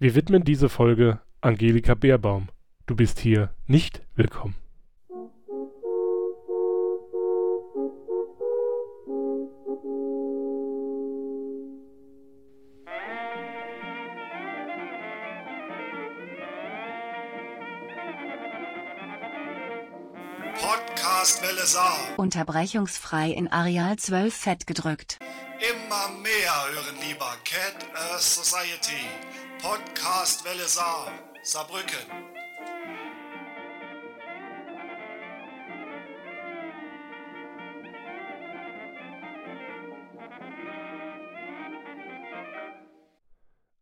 [0.00, 2.48] Wir widmen diese Folge Angelika Beerbaum.
[2.86, 4.56] Du bist hier nicht willkommen.
[20.60, 21.96] Podcast Welle Saar.
[22.16, 25.18] Unterbrechungsfrei in Areal 12 fett gedrückt.
[25.60, 29.04] Immer mehr hören lieber Cat Earth Society.
[29.64, 31.10] Podcast Welle Saar.
[31.42, 31.96] Saarbrücken.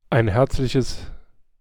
[0.08, 1.10] Ein herzliches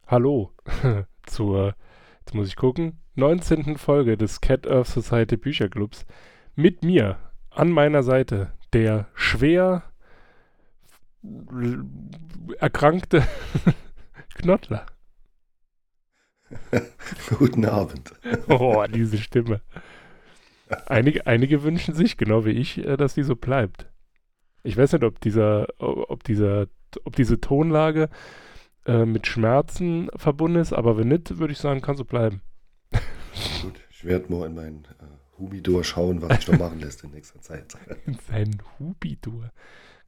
[0.05, 0.51] Hallo
[1.25, 1.73] zur,
[2.19, 3.79] jetzt muss ich gucken, 19.
[3.79, 6.05] Folge des Cat Earth Society Bücherclubs.
[6.53, 7.17] Mit mir
[7.49, 9.81] an meiner Seite der schwer
[12.59, 13.27] erkrankte
[14.35, 14.85] Knottler.
[17.37, 18.13] Guten Abend.
[18.47, 19.61] Oh, diese Stimme.
[20.85, 23.87] Einige, einige wünschen sich, genau wie ich, äh, dass die so bleibt.
[24.63, 26.67] Ich weiß nicht, ob dieser, ob dieser,
[27.03, 28.09] ob diese Tonlage
[28.85, 32.41] äh, mit Schmerzen verbunden ist, aber wenn nicht, würde ich sagen, kann so bleiben.
[33.61, 37.11] Gut, ich werde mal in mein äh, Humidor schauen, was sich noch machen lässt in
[37.11, 37.73] nächster Zeit.
[38.05, 39.51] In seinen Hubidur.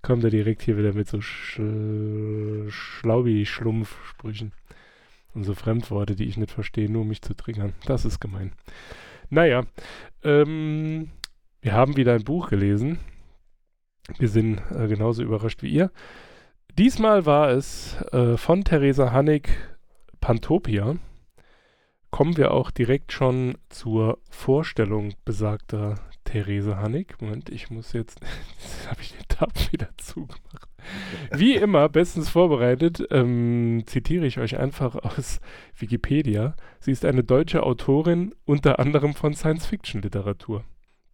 [0.03, 1.59] Kommt er direkt hier wieder mit so Sch
[2.67, 4.51] Schlaubi-Schlumpf-Sprüchen.
[5.33, 7.73] Und so Fremdworte, die ich nicht verstehe, nur um mich zu triggern.
[7.85, 8.51] Das ist gemein.
[9.29, 9.63] Naja,
[10.23, 11.09] ähm,
[11.61, 12.99] wir haben wieder ein Buch gelesen.
[14.19, 15.89] Wir sind äh, genauso überrascht wie ihr.
[16.77, 19.49] Diesmal war es äh, von Theresa Hannig
[20.19, 20.97] Pantopia.
[22.11, 25.95] Kommen wir auch direkt schon zur Vorstellung besagter
[26.33, 27.21] Therese Hannig.
[27.21, 28.19] Moment, ich muss jetzt,
[28.59, 30.67] jetzt habe ich den Tab wieder zugemacht.
[31.31, 35.39] Wie immer, bestens vorbereitet, ähm, zitiere ich euch einfach aus
[35.77, 36.55] Wikipedia.
[36.79, 40.63] Sie ist eine deutsche Autorin, unter anderem von Science-Fiction-Literatur.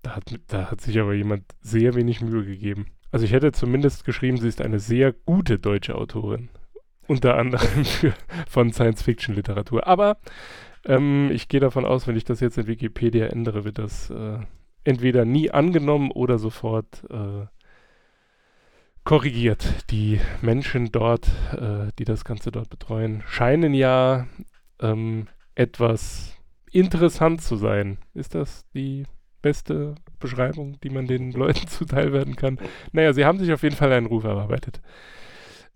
[0.04, 2.86] Da hat, da hat sich aber jemand sehr wenig Mühe gegeben.
[3.12, 6.48] Also ich hätte zumindest geschrieben, sie ist eine sehr gute deutsche Autorin.
[7.08, 8.14] Unter anderem für,
[8.48, 9.86] von Science-Fiction-Literatur.
[9.86, 10.18] Aber
[10.86, 14.40] ähm, ich gehe davon aus, wenn ich das jetzt in Wikipedia ändere, wird das äh,
[14.84, 17.46] entweder nie angenommen oder sofort äh,
[19.04, 19.90] korrigiert.
[19.92, 24.28] Die Menschen dort, äh, die das Ganze dort betreuen, scheinen ja
[24.80, 26.36] ähm, etwas
[26.72, 27.98] interessant zu sein.
[28.14, 29.06] Ist das die
[29.42, 32.60] beste Beschreibung, die man den Leuten zuteil werden kann?
[32.92, 34.82] Naja, sie haben sich auf jeden Fall einen Ruf erarbeitet.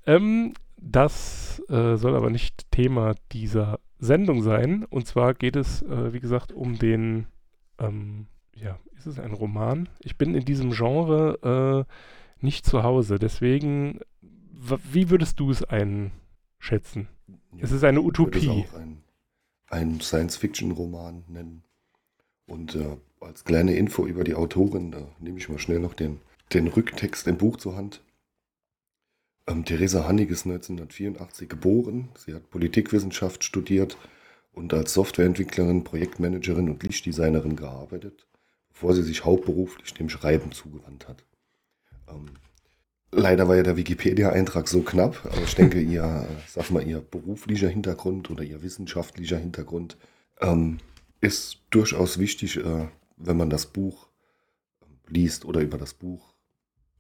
[0.06, 4.86] Ähm, das äh, soll aber nicht Thema dieser Sendung sein.
[4.90, 7.28] Und zwar geht es, äh, wie gesagt, um den,
[7.80, 9.90] ähm, ja, ist es ein Roman?
[10.00, 13.20] Ich bin in diesem Genre äh, nicht zu Hause.
[13.20, 14.00] Deswegen,
[14.92, 17.08] wie würdest du es einschätzen?
[17.60, 18.64] Es ist eine Ich würde Utopie.
[18.68, 19.04] es auch ein,
[19.70, 21.64] ein Science-Fiction-Roman nennen.
[22.46, 26.20] Und äh, als kleine Info über die Autorin, da nehme ich mal schnell noch den,
[26.54, 28.04] den Rücktext im Buch zur Hand.
[29.48, 32.10] Ähm, Theresa Hannig ist 1984 geboren.
[32.18, 33.98] Sie hat Politikwissenschaft studiert
[34.54, 38.28] und als Softwareentwicklerin, Projektmanagerin und Lichtdesignerin gearbeitet,
[38.74, 41.24] bevor sie sich hauptberuflich dem Schreiben zugewandt hat.
[42.10, 42.26] Ähm,
[43.12, 47.00] leider war ja der Wikipedia-Eintrag so knapp, aber ich denke, ihr, äh, sag mal, ihr
[47.00, 49.98] beruflicher Hintergrund oder ihr wissenschaftlicher Hintergrund
[50.42, 50.80] ähm,
[51.22, 54.10] ist durchaus wichtig, äh, wenn man das Buch
[54.82, 56.34] ähm, liest oder über das Buch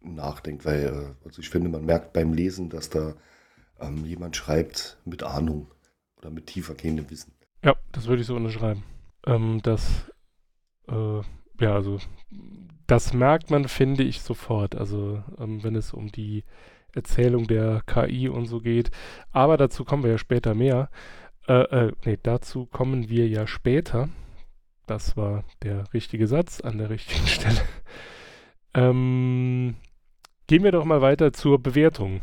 [0.01, 3.16] nachdenkt, weil äh, also ich finde, man merkt beim Lesen, dass da
[3.79, 5.72] ähm, jemand schreibt mit Ahnung
[6.17, 7.34] oder mit tiefergehendem Wissen.
[7.63, 8.84] Ja, das würde ich so unterschreiben.
[9.25, 10.11] Ähm, das,
[10.88, 11.22] äh,
[11.59, 12.00] ja, also,
[12.88, 14.75] das merkt man, finde ich, sofort.
[14.75, 16.44] Also, ähm, wenn es um die
[16.94, 18.91] Erzählung der KI und so geht.
[19.31, 20.90] Aber dazu kommen wir ja später mehr.
[21.47, 24.09] Äh, äh, nee, dazu kommen wir ja später.
[24.86, 27.62] Das war der richtige Satz an der richtigen Stelle.
[28.74, 29.75] Ähm,
[30.47, 32.22] gehen wir doch mal weiter zur Bewertung.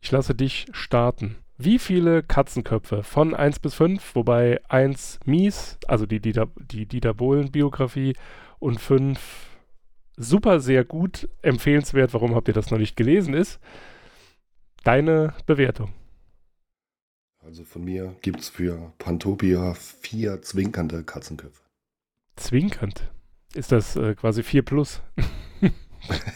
[0.00, 1.36] Ich lasse dich starten.
[1.58, 7.14] Wie viele Katzenköpfe von 1 bis 5, wobei 1 mies, also die Dieter, die Dieter
[7.14, 8.14] Bohlen-Biografie,
[8.66, 9.18] und 5
[10.16, 13.60] super sehr gut, empfehlenswert, warum habt ihr das noch nicht gelesen, ist
[14.84, 15.92] deine Bewertung.
[17.44, 21.62] Also von mir gibt es für Pantopia vier zwinkernde Katzenköpfe.
[22.36, 23.10] Zwinkernd.
[23.54, 25.00] Ist das äh, quasi 4 plus?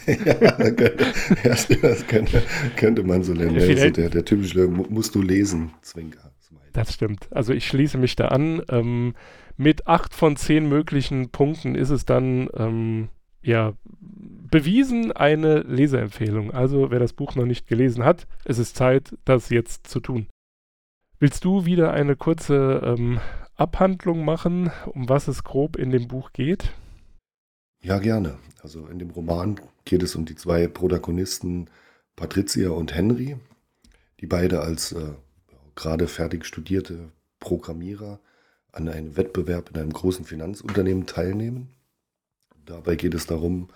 [0.07, 1.05] ja, könnte,
[1.43, 2.41] ja, das könnte,
[2.77, 3.55] könnte man so nennen.
[3.55, 6.31] Ja, Ja, so vielleicht- der, der typische mu- musst du lesen, Zwinker.
[6.73, 7.27] Das stimmt.
[7.33, 8.61] Also ich schließe mich da an.
[8.69, 9.13] Ähm,
[9.61, 13.09] mit 8 von 10 möglichen Punkten ist es dann ähm,
[13.43, 16.51] ja bewiesen eine Leseempfehlung.
[16.51, 20.27] Also wer das Buch noch nicht gelesen hat, es ist Zeit, das jetzt zu tun.
[21.19, 23.19] Willst du wieder eine kurze ähm,
[23.55, 26.71] Abhandlung machen, um was es grob in dem Buch geht?
[27.83, 28.39] Ja, gerne.
[28.63, 31.69] Also in dem Roman geht es um die zwei Protagonisten
[32.15, 33.37] Patricia und Henry,
[34.19, 35.11] die beide als äh,
[35.75, 38.19] gerade fertig studierte Programmierer
[38.71, 41.69] an einem Wettbewerb in einem großen Finanzunternehmen teilnehmen.
[42.65, 43.69] Dabei geht es darum,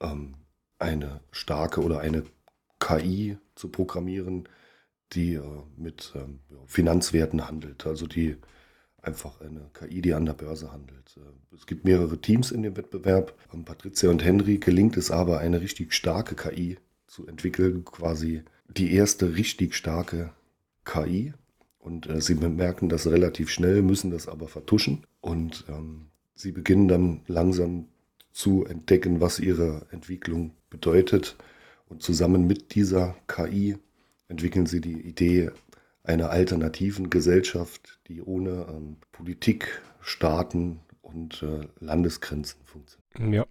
[0.00, 0.34] ähm,
[0.78, 2.24] eine starke oder eine
[2.80, 4.48] KI zu programmieren,
[5.12, 5.42] die äh,
[5.76, 8.36] mit ähm, Finanzwerten handelt, also die
[9.00, 11.16] einfach eine KI, die an der Börse handelt.
[11.16, 13.34] Äh, es gibt mehrere Teams in dem Wettbewerb.
[13.54, 18.92] Ähm, Patricia und Henry gelingt es aber, eine richtig starke KI zu entwickeln, quasi die
[18.92, 20.32] erste richtig starke
[20.84, 21.32] KI.
[21.86, 25.06] Und äh, sie bemerken das relativ schnell, müssen das aber vertuschen.
[25.20, 27.86] Und ähm, sie beginnen dann langsam
[28.32, 31.36] zu entdecken, was ihre Entwicklung bedeutet.
[31.88, 33.78] Und zusammen mit dieser KI
[34.26, 35.52] entwickeln sie die Idee
[36.02, 43.32] einer alternativen Gesellschaft, die ohne ähm, Politik, Staaten und äh, Landesgrenzen funktioniert.
[43.32, 43.46] Ja,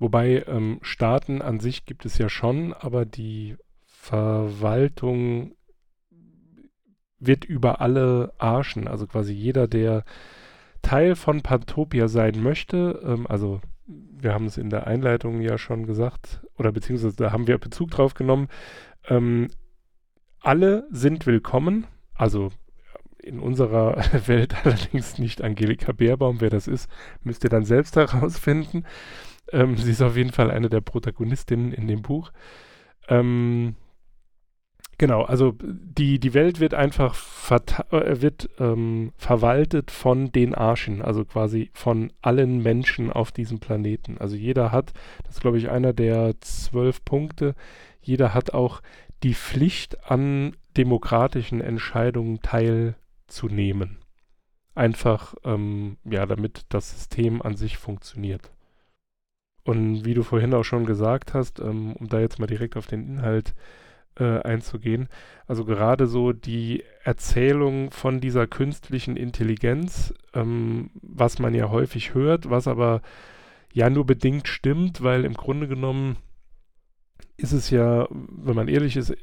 [0.00, 5.52] wobei ähm, Staaten an sich gibt es ja schon, aber die Verwaltung
[7.20, 10.04] wird über alle Arschen, also quasi jeder, der
[10.82, 15.86] Teil von Pantopia sein möchte, ähm, also wir haben es in der Einleitung ja schon
[15.86, 18.48] gesagt, oder beziehungsweise da haben wir Bezug drauf genommen,
[19.08, 19.48] ähm,
[20.40, 22.50] alle sind willkommen, also
[23.18, 26.90] in unserer Welt allerdings nicht Angelika Beerbaum, wer das ist,
[27.22, 28.84] müsst ihr dann selbst herausfinden.
[29.52, 32.32] Ähm, sie ist auf jeden Fall eine der Protagonistinnen in dem Buch.
[33.08, 33.76] Ähm,
[34.98, 37.16] genau, also die, die Welt wird einfach
[37.90, 44.18] äh, wird, ähm, verwaltet von den Archen, also quasi von allen Menschen auf diesem Planeten.
[44.18, 44.92] Also jeder hat,
[45.24, 47.54] das ist glaube ich einer der zwölf Punkte,
[48.02, 48.82] jeder hat auch
[49.22, 53.98] die Pflicht an demokratischen Entscheidungen teilzunehmen.
[54.74, 58.52] Einfach, ähm, ja, damit das System an sich funktioniert.
[59.64, 62.86] Und wie du vorhin auch schon gesagt hast, ähm, um da jetzt mal direkt auf
[62.86, 63.54] den Inhalt
[64.18, 65.08] äh, einzugehen,
[65.46, 72.50] also gerade so die Erzählung von dieser künstlichen Intelligenz, ähm, was man ja häufig hört,
[72.50, 73.02] was aber
[73.72, 76.16] ja nur bedingt stimmt, weil im Grunde genommen
[77.38, 79.14] ist es ja, wenn man ehrlich ist,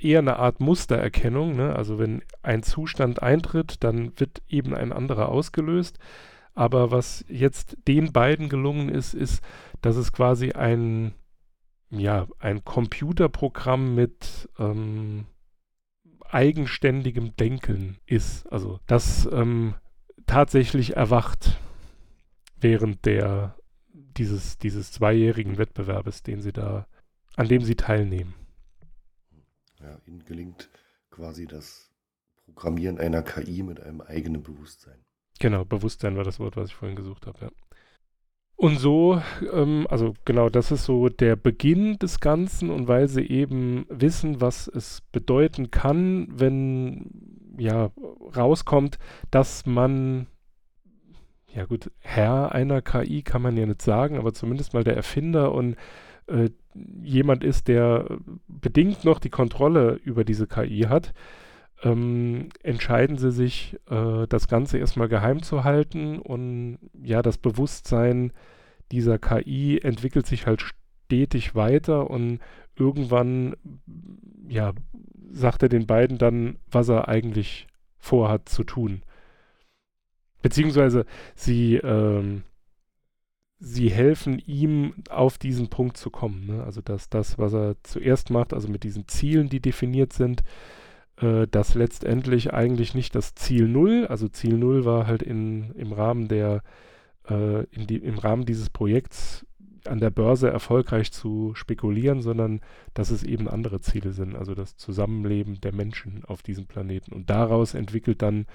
[0.00, 1.54] eher eine Art Mustererkennung.
[1.54, 1.74] Ne?
[1.74, 5.98] Also wenn ein Zustand eintritt, dann wird eben ein anderer ausgelöst.
[6.54, 9.44] Aber was jetzt den beiden gelungen ist, ist,
[9.80, 11.14] dass es quasi ein,
[11.90, 15.26] ja, ein Computerprogramm mit ähm,
[16.20, 18.46] eigenständigem Denken ist.
[18.52, 19.74] Also das ähm,
[20.26, 21.58] tatsächlich erwacht
[22.60, 23.56] während der
[23.92, 26.86] dieses, dieses zweijährigen Wettbewerbes, den sie da
[27.38, 28.34] an dem sie teilnehmen.
[29.80, 30.68] Ja, ihnen gelingt
[31.10, 31.92] quasi das
[32.44, 35.04] Programmieren einer KI mit einem eigenen Bewusstsein.
[35.38, 37.50] Genau, Bewusstsein war das Wort, was ich vorhin gesucht habe, ja.
[38.60, 39.22] Und so,
[39.52, 42.70] ähm, also genau, das ist so der Beginn des Ganzen.
[42.70, 47.92] Und weil sie eben wissen, was es bedeuten kann, wenn ja
[48.36, 48.98] rauskommt,
[49.30, 50.26] dass man,
[51.54, 55.52] ja gut, Herr einer KI kann man ja nicht sagen, aber zumindest mal der Erfinder
[55.52, 55.76] und
[56.26, 56.50] äh,
[57.00, 58.18] jemand ist, der
[58.48, 61.14] bedingt noch die Kontrolle über diese KI hat,
[61.82, 68.32] ähm, entscheiden sie sich, äh, das Ganze erstmal geheim zu halten und ja, das Bewusstsein
[68.92, 72.40] dieser KI entwickelt sich halt stetig weiter und
[72.76, 73.56] irgendwann,
[74.48, 74.72] ja,
[75.30, 77.66] sagt er den beiden dann, was er eigentlich
[77.98, 79.02] vorhat zu tun.
[80.40, 81.04] Beziehungsweise
[81.34, 82.44] sie ähm,
[83.60, 86.46] sie helfen ihm, auf diesen Punkt zu kommen.
[86.46, 86.62] Ne?
[86.62, 90.42] Also dass das, was er zuerst macht, also mit diesen Zielen, die definiert sind,
[91.16, 95.92] äh, dass letztendlich eigentlich nicht das Ziel Null, also Ziel Null war halt in, im
[95.92, 96.62] Rahmen der,
[97.28, 99.46] äh, die, im Rahmen dieses Projekts
[99.84, 102.60] an der Börse erfolgreich zu spekulieren, sondern
[102.94, 107.12] dass es eben andere Ziele sind, also das Zusammenleben der Menschen auf diesem Planeten.
[107.12, 108.46] Und daraus entwickelt dann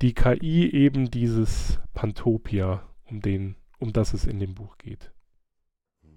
[0.00, 5.12] die KI eben dieses Pantopia, um den um das es in dem Buch geht.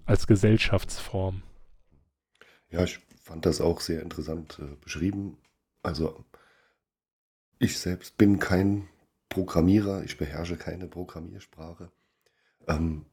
[0.06, 1.42] Als Gesellschaftsform.
[2.70, 5.36] Ja, ich fand das auch sehr interessant äh, beschrieben.
[5.82, 6.24] Also
[7.58, 8.88] ich selbst bin kein
[9.28, 11.90] Programmierer, ich beherrsche keine Programmiersprache.
[12.66, 13.04] Ähm,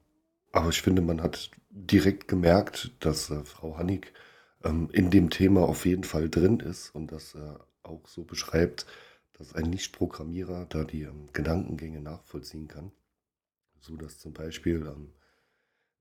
[0.52, 4.14] aber ich finde, man hat direkt gemerkt, dass äh, Frau Hannig
[4.64, 8.86] ähm, in dem Thema auf jeden Fall drin ist und das äh, auch so beschreibt,
[9.34, 12.92] dass ein Nicht-Programmierer da die ähm, Gedankengänge nachvollziehen kann
[13.86, 15.14] so dass zum Beispiel ähm,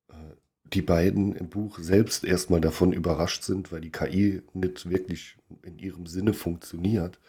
[0.08, 0.34] äh,
[0.72, 5.78] die beiden im Buch selbst erstmal davon überrascht sind, weil die KI nicht wirklich in
[5.78, 7.20] ihrem Sinne funktioniert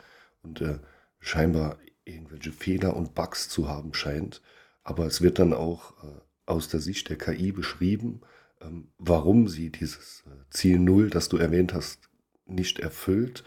[0.41, 0.79] und äh,
[1.19, 4.41] scheinbar irgendwelche Fehler und Bugs zu haben scheint.
[4.83, 8.21] Aber es wird dann auch äh, aus der Sicht der KI beschrieben,
[8.61, 12.09] ähm, warum sie dieses äh, Ziel Null, das du erwähnt hast,
[12.45, 13.43] nicht erfüllt,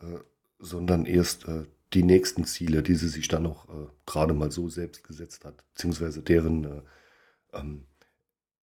[0.00, 0.18] äh,
[0.58, 1.46] sondern erst
[1.92, 3.68] die nächsten Ziele, die sie sich dann noch
[4.06, 6.82] gerade mal so selbst gesetzt hat, beziehungsweise deren äh,
[7.52, 7.86] ähm,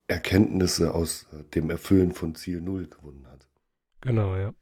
[0.06, 3.48] Erkenntnisse aus dem Erfüllen von Ziel Null gewonnen hat.
[4.02, 4.54] Genau, ja.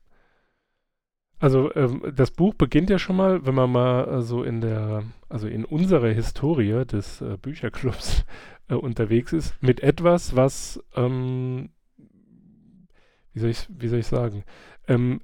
[1.40, 5.04] Also ähm, das Buch beginnt ja schon mal, wenn man mal äh, so in der,
[5.30, 8.25] also in unserer Historie des äh, Bücherclubs
[8.70, 11.70] äh, unterwegs ist, mit etwas, was, ähm,
[13.34, 14.44] wie soll ich, wie soll ich sagen,
[14.88, 15.22] ähm,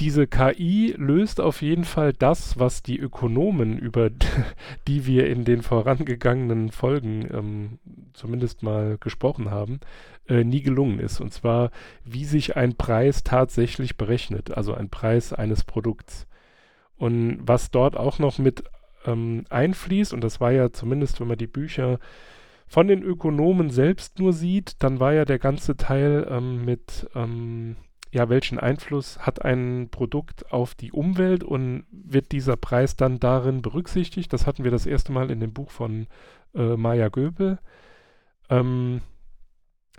[0.00, 4.10] diese KI löst auf jeden Fall das, was die Ökonomen, über
[4.88, 7.78] die wir in den vorangegangenen Folgen ähm,
[8.12, 9.80] zumindest mal gesprochen haben,
[10.28, 11.20] äh, nie gelungen ist.
[11.20, 11.70] Und zwar,
[12.04, 16.26] wie sich ein Preis tatsächlich berechnet, also ein Preis eines Produkts.
[16.96, 18.64] Und was dort auch noch mit
[19.06, 21.98] ähm, einfließt, und das war ja zumindest, wenn man die Bücher
[22.66, 27.76] von den Ökonomen selbst nur sieht, dann war ja der ganze Teil ähm, mit ähm,
[28.14, 33.60] ja, welchen Einfluss hat ein Produkt auf die Umwelt und wird dieser Preis dann darin
[33.60, 34.32] berücksichtigt?
[34.32, 36.06] Das hatten wir das erste Mal in dem Buch von
[36.54, 37.58] äh, Maya Göbel.
[38.48, 39.00] Ähm,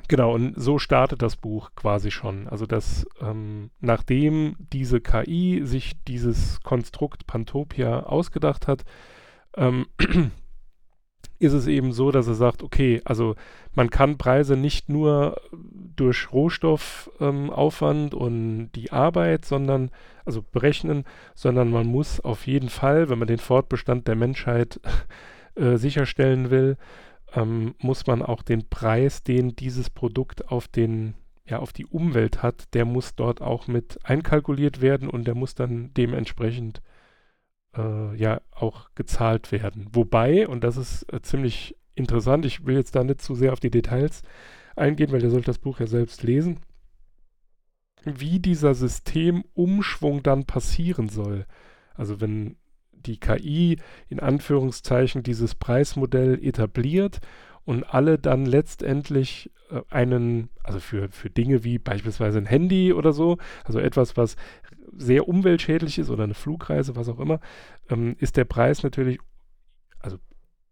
[0.08, 2.48] genau, und so startet das Buch quasi schon.
[2.48, 8.86] Also, dass ähm, nachdem diese KI sich dieses Konstrukt Pantopia ausgedacht hat,
[9.58, 9.88] ähm,
[11.40, 13.36] ist es eben so, dass er sagt, okay, also
[13.74, 15.42] man kann Preise nicht nur
[15.96, 19.92] durch Rohstoffaufwand ähm, und die Arbeit, sondern,
[20.26, 24.80] also berechnen, sondern man muss auf jeden Fall, wenn man den Fortbestand der Menschheit
[25.56, 26.78] äh, sicherstellen will,
[27.34, 31.16] ähm, muss man auch den Preis, den dieses Produkt auf den
[31.48, 35.54] ja, auf die Umwelt hat, der muss dort auch mit einkalkuliert werden und der muss
[35.54, 36.82] dann dementsprechend
[37.78, 39.88] äh, ja auch gezahlt werden.
[39.92, 43.60] Wobei, und das ist äh, ziemlich interessant, ich will jetzt da nicht zu sehr auf
[43.60, 44.22] die Details
[44.76, 46.60] eingehen, weil ihr sollt das Buch ja selbst lesen,
[48.04, 51.46] wie dieser Systemumschwung dann passieren soll.
[51.94, 52.58] Also wenn
[52.92, 53.78] die KI
[54.10, 57.20] in Anführungszeichen dieses Preismodell etabliert
[57.66, 63.12] und alle dann letztendlich äh, einen, also für, für Dinge wie beispielsweise ein Handy oder
[63.12, 64.36] so, also etwas, was
[64.96, 67.40] sehr umweltschädlich ist oder eine Flugreise, was auch immer,
[67.90, 69.20] ähm, ist der Preis natürlich,
[70.00, 70.18] also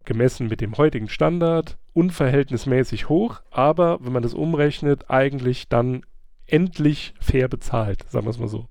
[0.06, 6.06] gemessen mit dem heutigen Standard, unverhältnismäßig hoch, aber wenn man das umrechnet, eigentlich dann
[6.46, 8.68] endlich fair bezahlt, sagen wir es mal so.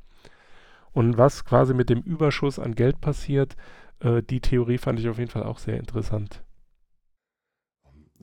[0.92, 3.56] Und was quasi mit dem Überschuss an Geld passiert,
[4.00, 6.44] äh, die Theorie fand ich auf jeden Fall auch sehr interessant.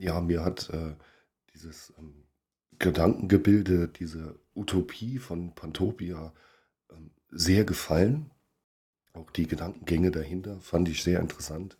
[0.00, 0.94] Ja, mir hat äh,
[1.52, 2.24] dieses ähm,
[2.78, 6.32] Gedankengebilde, diese Utopie von Pantopia
[6.90, 8.30] ähm, sehr gefallen.
[9.12, 11.76] Auch die Gedankengänge dahinter fand ich sehr interessant.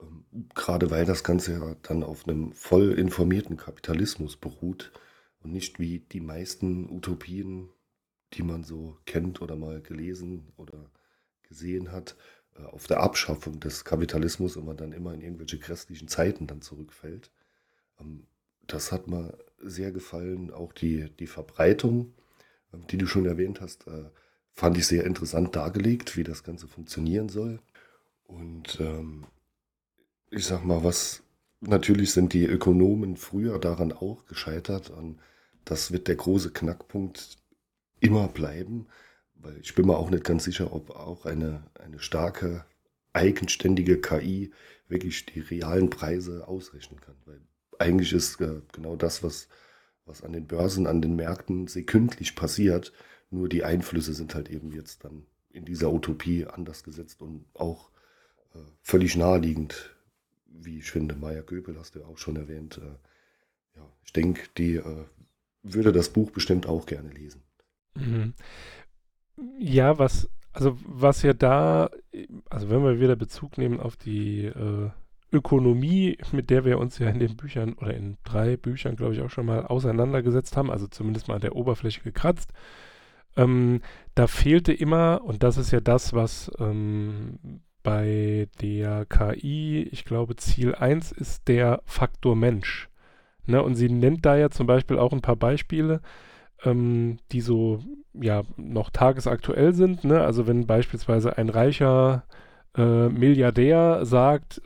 [0.00, 0.24] Ähm,
[0.54, 4.90] gerade weil das Ganze ja dann auf einem voll informierten Kapitalismus beruht
[5.40, 7.68] und nicht wie die meisten Utopien,
[8.32, 10.90] die man so kennt oder mal gelesen oder
[11.42, 12.16] gesehen hat,
[12.56, 16.62] äh, auf der Abschaffung des Kapitalismus und man dann immer in irgendwelche grässlichen Zeiten dann
[16.62, 17.30] zurückfällt.
[18.00, 18.26] Ähm,
[18.66, 20.52] das hat mir sehr gefallen.
[20.52, 22.14] Auch die, die Verbreitung,
[22.72, 24.10] die du schon erwähnt hast, äh,
[24.52, 27.60] fand ich sehr interessant dargelegt, wie das Ganze funktionieren soll.
[28.24, 29.26] Und ähm,
[30.30, 31.22] ich sag mal, was
[31.60, 34.90] natürlich sind die Ökonomen früher daran auch gescheitert.
[34.90, 35.18] Und
[35.64, 37.36] das wird der große Knackpunkt
[38.00, 38.86] immer bleiben,
[39.34, 42.64] weil ich bin mir auch nicht ganz sicher, ob auch eine, eine starke,
[43.12, 44.52] eigenständige KI
[44.88, 47.16] wirklich die realen Preise ausrechnen kann.
[47.24, 47.40] Weil
[47.80, 49.48] eigentlich ist äh, genau das, was,
[50.04, 52.92] was an den Börsen, an den Märkten sekündlich passiert,
[53.30, 57.90] nur die Einflüsse sind halt eben jetzt dann in dieser Utopie anders gesetzt und auch
[58.54, 59.96] äh, völlig naheliegend,
[60.46, 61.14] wie ich finde.
[61.14, 62.78] Maya Göbel hast du ja auch schon erwähnt.
[62.78, 65.04] Äh, ja, ich denke, die äh,
[65.62, 67.42] würde das Buch bestimmt auch gerne lesen.
[67.94, 68.34] Mhm.
[69.58, 71.90] Ja, was, also was ja da,
[72.48, 74.90] also wenn wir wieder Bezug nehmen auf die äh,
[75.32, 79.20] Ökonomie, mit der wir uns ja in den Büchern oder in drei Büchern, glaube ich,
[79.20, 82.52] auch schon mal auseinandergesetzt haben, also zumindest mal an der Oberfläche gekratzt,
[83.36, 83.80] ähm,
[84.14, 87.38] da fehlte immer, und das ist ja das, was ähm,
[87.82, 92.88] bei der KI, ich glaube, Ziel 1 ist der Faktor Mensch.
[93.46, 93.62] Ne?
[93.62, 96.00] Und sie nennt da ja zum Beispiel auch ein paar Beispiele,
[96.64, 97.82] ähm, die so
[98.12, 100.04] ja noch tagesaktuell sind.
[100.04, 100.20] Ne?
[100.20, 102.24] Also wenn beispielsweise ein reicher
[102.76, 104.60] äh, Milliardär sagt,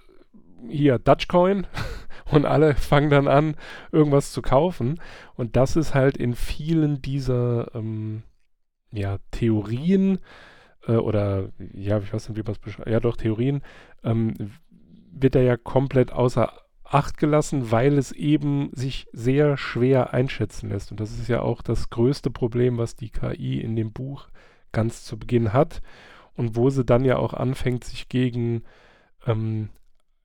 [0.68, 1.66] hier Dutchcoin
[2.30, 3.56] und alle fangen dann an,
[3.92, 5.00] irgendwas zu kaufen.
[5.35, 8.23] Und das ist halt in vielen dieser ähm,
[8.92, 10.18] ja, Theorien
[10.87, 13.62] äh, oder ja, ich weiß nicht, wie man es beschreibt, ja doch, Theorien,
[14.02, 14.35] ähm,
[15.12, 16.52] wird er ja komplett außer
[16.85, 20.90] Acht gelassen, weil es eben sich sehr schwer einschätzen lässt.
[20.90, 24.28] Und das ist ja auch das größte Problem, was die KI in dem Buch
[24.71, 25.80] ganz zu Beginn hat
[26.35, 28.64] und wo sie dann ja auch anfängt, sich gegen
[29.26, 29.71] ähm,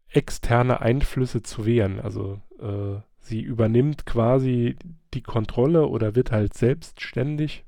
[0.09, 1.99] externe Einflüsse zu wehren.
[1.99, 4.75] Also äh, sie übernimmt quasi
[5.13, 7.65] die Kontrolle oder wird halt selbstständig.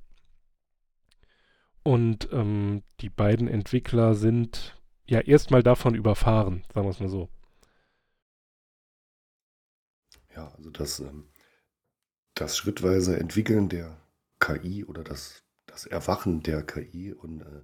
[1.83, 7.29] Und ähm, die beiden Entwickler sind ja erstmal davon überfahren, sagen wir es mal so.
[10.35, 11.27] Ja, also das, ähm,
[12.35, 13.97] das schrittweise Entwickeln der
[14.39, 17.61] KI oder das, das Erwachen der KI und äh,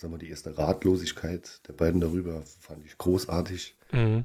[0.00, 3.76] sagen wir, die erste Ratlosigkeit der beiden darüber fand ich großartig.
[3.92, 3.98] Mhm.
[3.98, 4.24] Ähm,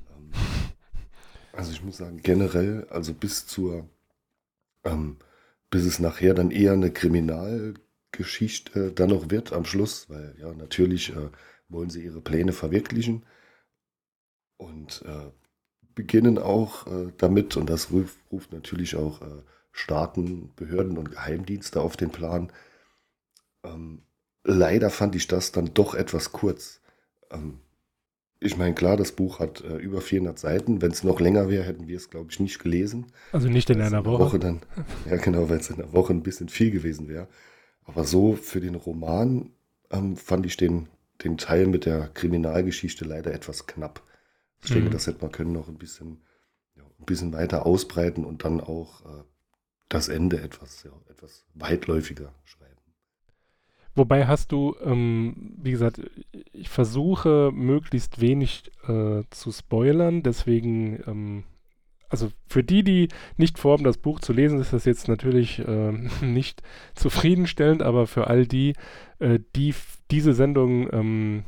[1.51, 3.89] also ich muss sagen, generell, also bis zur,
[4.83, 5.17] ähm,
[5.69, 11.13] bis es nachher dann eher eine Kriminalgeschichte dann noch wird am Schluss, weil ja, natürlich
[11.15, 11.29] äh,
[11.67, 13.25] wollen sie ihre Pläne verwirklichen
[14.57, 15.29] und äh,
[15.93, 21.81] beginnen auch äh, damit, und das ruft, ruft natürlich auch äh, Staaten, Behörden und Geheimdienste
[21.81, 22.49] auf den Plan.
[23.63, 24.05] Ähm,
[24.45, 26.79] leider fand ich das dann doch etwas kurz.
[27.31, 27.59] Ähm,
[28.39, 30.81] ich meine, klar, das Buch hat äh, über 400 Seiten.
[30.81, 33.07] Wenn es noch länger wäre, hätten wir es, glaube ich, nicht gelesen.
[33.31, 34.23] Also nicht in einer in Woche.
[34.23, 34.61] Woche dann,
[35.09, 37.27] ja, genau, weil es in einer Woche ein bisschen viel gewesen wäre.
[37.83, 39.51] Aber so für den Roman
[39.91, 40.87] ähm, fand ich den,
[41.23, 44.01] den Teil mit der Kriminalgeschichte leider etwas knapp.
[44.63, 44.75] Ich mhm.
[44.75, 46.21] denke, das hätte man können noch ein bisschen,
[46.75, 49.23] ja, ein bisschen weiter ausbreiten und dann auch äh,
[49.89, 52.64] das Ende etwas, ja, etwas weitläufiger schreiben.
[53.95, 56.01] Wobei hast du, ähm, wie gesagt,
[56.51, 61.43] ich versuche möglichst wenig äh, zu spoilern, deswegen, ähm,
[62.09, 65.91] also für die, die nicht vorhaben, das Buch zu lesen, ist das jetzt natürlich äh,
[66.21, 66.61] nicht
[66.93, 68.73] zufriedenstellend, aber für all die,
[69.19, 69.73] äh, die
[70.11, 71.45] diese Sendung ähm,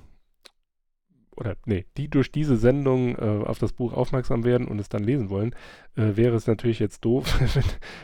[1.35, 5.03] oder nee, die durch diese Sendung äh, auf das Buch aufmerksam werden und es dann
[5.03, 5.53] lesen wollen,
[5.95, 7.63] äh, wäre es natürlich jetzt doof, wenn,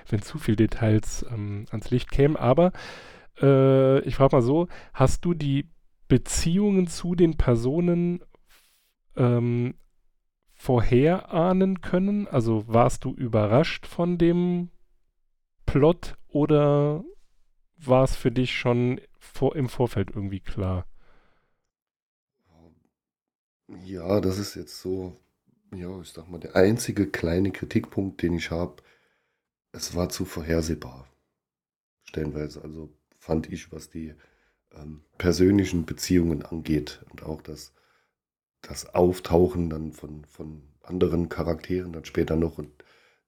[0.10, 2.38] wenn zu viel Details ähm, ans Licht kämen.
[2.38, 2.72] Aber
[3.42, 5.70] äh, ich frage mal so, hast du die
[6.08, 8.24] Beziehungen zu den Personen
[9.16, 9.76] ähm,
[10.54, 12.28] vorherahnen können?
[12.28, 14.70] Also warst du überrascht von dem
[15.66, 17.04] Plot oder
[17.78, 20.86] war es für dich schon vor, im Vorfeld irgendwie klar?
[23.86, 25.20] Ja, das ist jetzt so,
[25.74, 28.84] ja, ich sag mal, der einzige kleine Kritikpunkt, den ich habe.
[29.72, 31.08] Es war zu vorhersehbar.
[32.06, 32.62] Stellenweise.
[32.62, 34.14] Also fand ich, was die
[34.76, 37.74] ähm, persönlichen Beziehungen angeht und auch das,
[38.62, 42.70] das Auftauchen dann von, von anderen Charakteren dann später noch und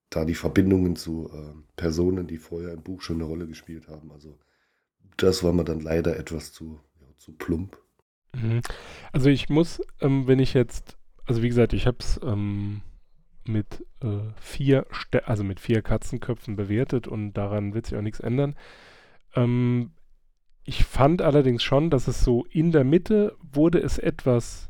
[0.10, 4.12] da die Verbindungen zu äh, Personen, die vorher im Buch schon eine Rolle gespielt haben.
[4.12, 4.38] Also
[5.16, 7.78] das war mir dann leider etwas zu, ja, zu plump.
[8.34, 8.60] Mhm.
[9.14, 12.82] Also ich muss, ähm, wenn ich jetzt, also wie gesagt, ich habe es ähm,
[13.46, 18.20] mit äh, vier, Ste also mit vier Katzenköpfen bewertet und daran wird sich auch nichts
[18.20, 18.56] ändern.
[19.36, 19.92] Ähm,
[20.64, 24.70] ich fand allerdings schon, dass es so in der Mitte wurde es etwas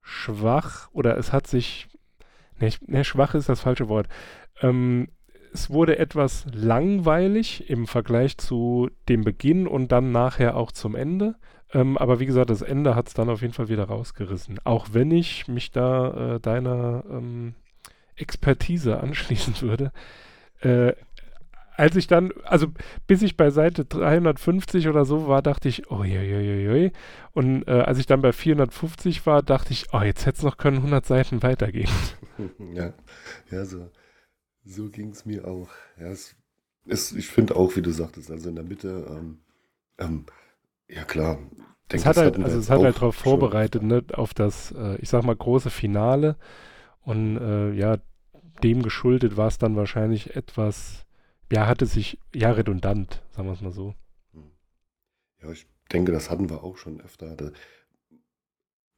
[0.00, 1.88] schwach oder es hat sich,
[2.58, 4.08] ne, ne schwach ist das falsche Wort.
[4.62, 5.08] Ähm,
[5.52, 11.36] es wurde etwas langweilig im Vergleich zu dem Beginn und dann nachher auch zum Ende.
[11.72, 14.60] Ähm, aber wie gesagt, das Ende hat es dann auf jeden Fall wieder rausgerissen.
[14.64, 17.54] Auch wenn ich mich da äh, deiner ähm,
[18.16, 19.92] Expertise anschließen würde.
[20.60, 20.94] Äh,
[21.76, 22.68] als ich dann, also
[23.06, 26.92] bis ich bei Seite 350 oder so war, dachte ich, oh je, je, je, je.
[27.32, 30.56] Und äh, als ich dann bei 450 war, dachte ich, oh, jetzt hätte es noch
[30.56, 31.90] können 100 Seiten weitergehen.
[32.74, 32.92] Ja,
[33.50, 33.88] ja so,
[34.62, 35.70] so ging es mir auch.
[35.98, 36.36] Ja, es,
[36.86, 39.38] es, ich finde auch, wie du sagtest, also in der Mitte, ähm,
[39.96, 40.26] ähm,
[40.86, 41.38] ja klar.
[41.90, 45.08] Denk, es hat halt, also es hat halt darauf vorbereitet, ne, auf das, äh, ich
[45.08, 46.36] sag mal, große Finale.
[47.00, 47.96] Und äh, ja,
[48.62, 51.05] dem geschuldet war es dann wahrscheinlich etwas
[51.50, 53.94] ja, hatte sich, ja, redundant, sagen wir es mal so.
[54.32, 54.50] Hm.
[55.42, 57.36] Ja, ich denke, das hatten wir auch schon öfter.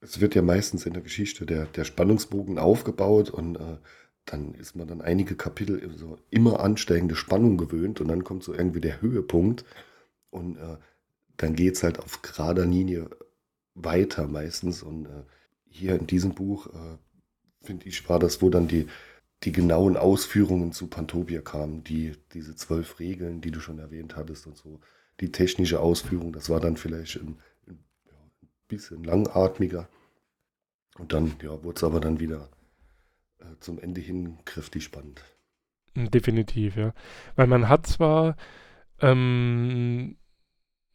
[0.00, 3.78] Es wird ja meistens in der Geschichte der, der Spannungsbogen aufgebaut und äh,
[4.24, 8.54] dann ist man dann einige Kapitel so immer ansteigende Spannung gewöhnt und dann kommt so
[8.54, 9.64] irgendwie der Höhepunkt
[10.30, 10.76] und äh,
[11.36, 13.08] dann geht es halt auf gerader Linie
[13.74, 15.22] weiter meistens und äh,
[15.70, 16.98] hier in diesem Buch, äh,
[17.64, 18.86] finde ich, war das, wo dann die,
[19.44, 24.46] die genauen Ausführungen zu Pantopia kamen, die, diese zwölf Regeln, die du schon erwähnt hattest
[24.46, 24.80] und so,
[25.20, 27.78] die technische Ausführung, das war dann vielleicht ein, ein,
[28.66, 29.88] bisschen langatmiger.
[30.98, 32.50] Und dann ja, wurde es aber dann wieder
[33.38, 35.22] äh, zum Ende hin kräftig spannend.
[35.94, 36.92] Definitiv, ja.
[37.36, 38.36] Weil man hat zwar
[39.00, 40.16] ähm,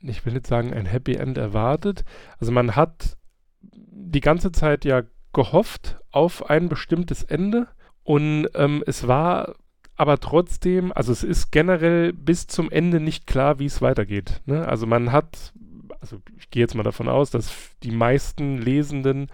[0.03, 2.03] ich will nicht sagen ein Happy End erwartet.
[2.39, 3.17] Also man hat
[3.61, 5.03] die ganze Zeit ja
[5.33, 7.67] gehofft auf ein bestimmtes Ende
[8.03, 9.55] und ähm, es war
[9.95, 14.41] aber trotzdem, also es ist generell bis zum Ende nicht klar, wie es weitergeht.
[14.45, 14.67] Ne?
[14.67, 15.53] Also man hat,
[16.01, 19.29] also ich gehe jetzt mal davon aus, dass die meisten Lesenden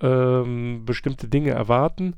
[0.00, 2.14] ähm, bestimmte Dinge erwarten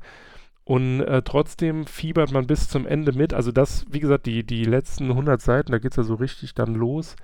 [0.65, 3.33] und äh, trotzdem fiebert man bis zum Ende mit.
[3.33, 6.53] Also das, wie gesagt, die, die letzten 100 Seiten, da geht es ja so richtig
[6.53, 7.15] dann los.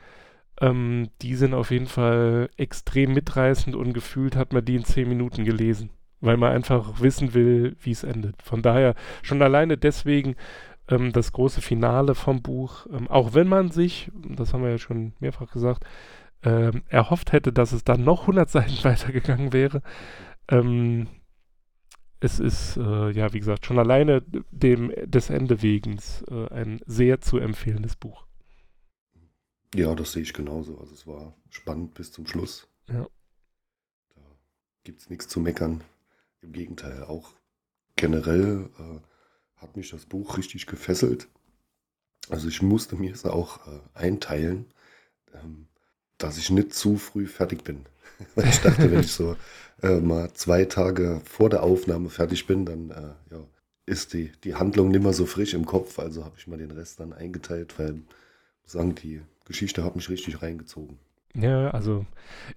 [0.60, 5.10] Ähm, die sind auf jeden Fall extrem mitreißend und gefühlt hat man die in 10
[5.10, 5.89] Minuten gelesen
[6.21, 8.41] weil man einfach wissen will, wie es endet.
[8.41, 10.36] Von daher schon alleine deswegen
[10.88, 14.77] ähm, das große Finale vom Buch, ähm, auch wenn man sich, das haben wir ja
[14.77, 15.84] schon mehrfach gesagt,
[16.43, 19.81] ähm, erhofft hätte, dass es dann noch 100 Seiten weitergegangen wäre.
[20.47, 21.07] Ähm,
[22.19, 27.38] es ist, äh, ja, wie gesagt, schon alleine dem, des Endewegens äh, ein sehr zu
[27.38, 28.25] empfehlendes Buch.
[29.73, 30.77] Ja, das sehe ich genauso.
[30.77, 32.67] Also es war spannend bis zum Schluss.
[32.89, 33.07] Ja.
[34.13, 34.21] Da
[34.84, 35.84] gibt es nichts zu meckern.
[36.41, 37.32] Im Gegenteil, auch
[37.95, 41.27] generell äh, hat mich das Buch richtig gefesselt.
[42.30, 44.65] Also ich musste mir es auch äh, einteilen,
[45.34, 45.67] ähm,
[46.17, 47.86] dass ich nicht zu früh fertig bin.
[48.36, 49.36] Ich dachte, wenn ich so
[49.82, 53.43] äh, mal zwei Tage vor der Aufnahme fertig bin, dann äh, ja,
[53.88, 55.97] ist die, die Handlung nicht mehr so frisch im Kopf.
[55.97, 59.95] Also habe ich mal den Rest dann eingeteilt, weil ich muss sagen, die Geschichte hat
[59.95, 60.99] mich richtig reingezogen.
[61.34, 62.06] Ja, also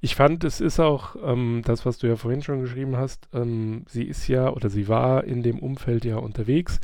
[0.00, 3.28] ich fand, es ist auch ähm, das, was du ja vorhin schon geschrieben hast.
[3.32, 6.80] Ähm, sie ist ja oder sie war in dem Umfeld ja unterwegs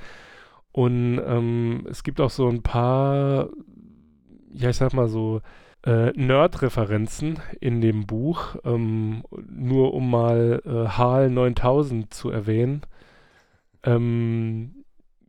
[0.72, 3.50] und ähm, es gibt auch so ein paar,
[4.52, 5.40] ja, ich sag mal so
[5.84, 12.82] äh, Nerd-Referenzen in dem Buch, ähm, nur um mal äh, HAL 9000 zu erwähnen.
[13.84, 14.79] Ähm,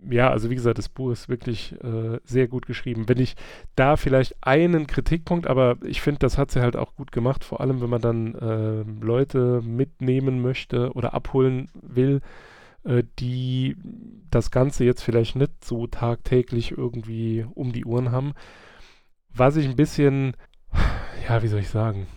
[0.09, 3.07] ja, also wie gesagt, das Buch ist wirklich äh, sehr gut geschrieben.
[3.07, 3.35] Wenn ich
[3.75, 7.61] da vielleicht einen Kritikpunkt, aber ich finde, das hat sie halt auch gut gemacht, vor
[7.61, 12.21] allem wenn man dann äh, Leute mitnehmen möchte oder abholen will,
[12.83, 13.77] äh, die
[14.31, 18.33] das Ganze jetzt vielleicht nicht so tagtäglich irgendwie um die Uhren haben.
[19.33, 20.35] Was ich ein bisschen,
[21.27, 22.07] ja, wie soll ich sagen,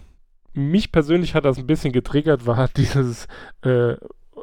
[0.55, 3.27] mich persönlich hat das ein bisschen getriggert, war dieses,
[3.63, 3.93] äh,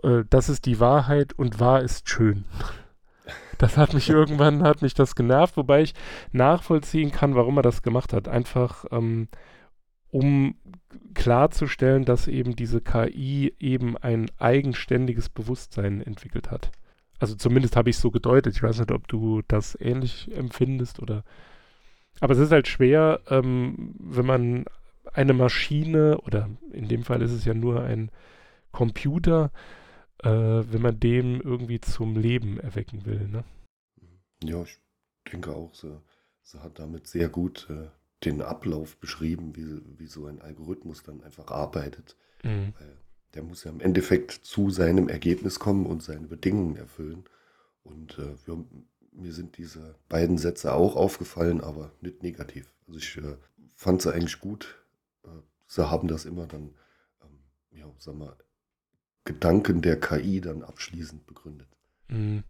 [0.03, 2.45] äh, das ist die Wahrheit und wahr ist schön.
[3.61, 5.93] Das hat mich irgendwann, hat mich das genervt, wobei ich
[6.31, 8.27] nachvollziehen kann, warum er das gemacht hat.
[8.27, 9.27] Einfach, ähm,
[10.09, 10.55] um
[11.13, 16.71] klarzustellen, dass eben diese KI eben ein eigenständiges Bewusstsein entwickelt hat.
[17.19, 18.55] Also zumindest habe ich es so gedeutet.
[18.55, 21.23] Ich weiß nicht, ob du das ähnlich empfindest oder.
[22.19, 24.65] Aber es ist halt schwer, ähm, wenn man
[25.13, 28.09] eine Maschine oder in dem Fall ist es ja nur ein
[28.71, 29.51] Computer,
[30.23, 33.27] äh, wenn man dem irgendwie zum Leben erwecken will.
[33.27, 33.43] Ne?
[34.43, 34.79] Ja, ich
[35.31, 35.99] denke auch, sie,
[36.43, 37.87] sie hat damit sehr gut äh,
[38.25, 42.15] den Ablauf beschrieben, wie, wie so ein Algorithmus dann einfach arbeitet.
[42.43, 42.73] Mhm.
[42.79, 42.97] Weil
[43.33, 47.23] der muss ja im Endeffekt zu seinem Ergebnis kommen und seine Bedingungen erfüllen.
[47.83, 48.63] Und äh, wir,
[49.11, 52.73] mir sind diese beiden Sätze auch aufgefallen, aber nicht negativ.
[52.87, 53.37] Also ich äh,
[53.75, 54.83] fand sie eigentlich gut.
[55.23, 55.29] Äh,
[55.67, 56.75] sie haben das immer dann,
[57.23, 58.35] ähm, ja, sag mal,
[59.25, 61.67] Gedanken der KI dann abschließend begründet.
[62.07, 62.43] Mhm.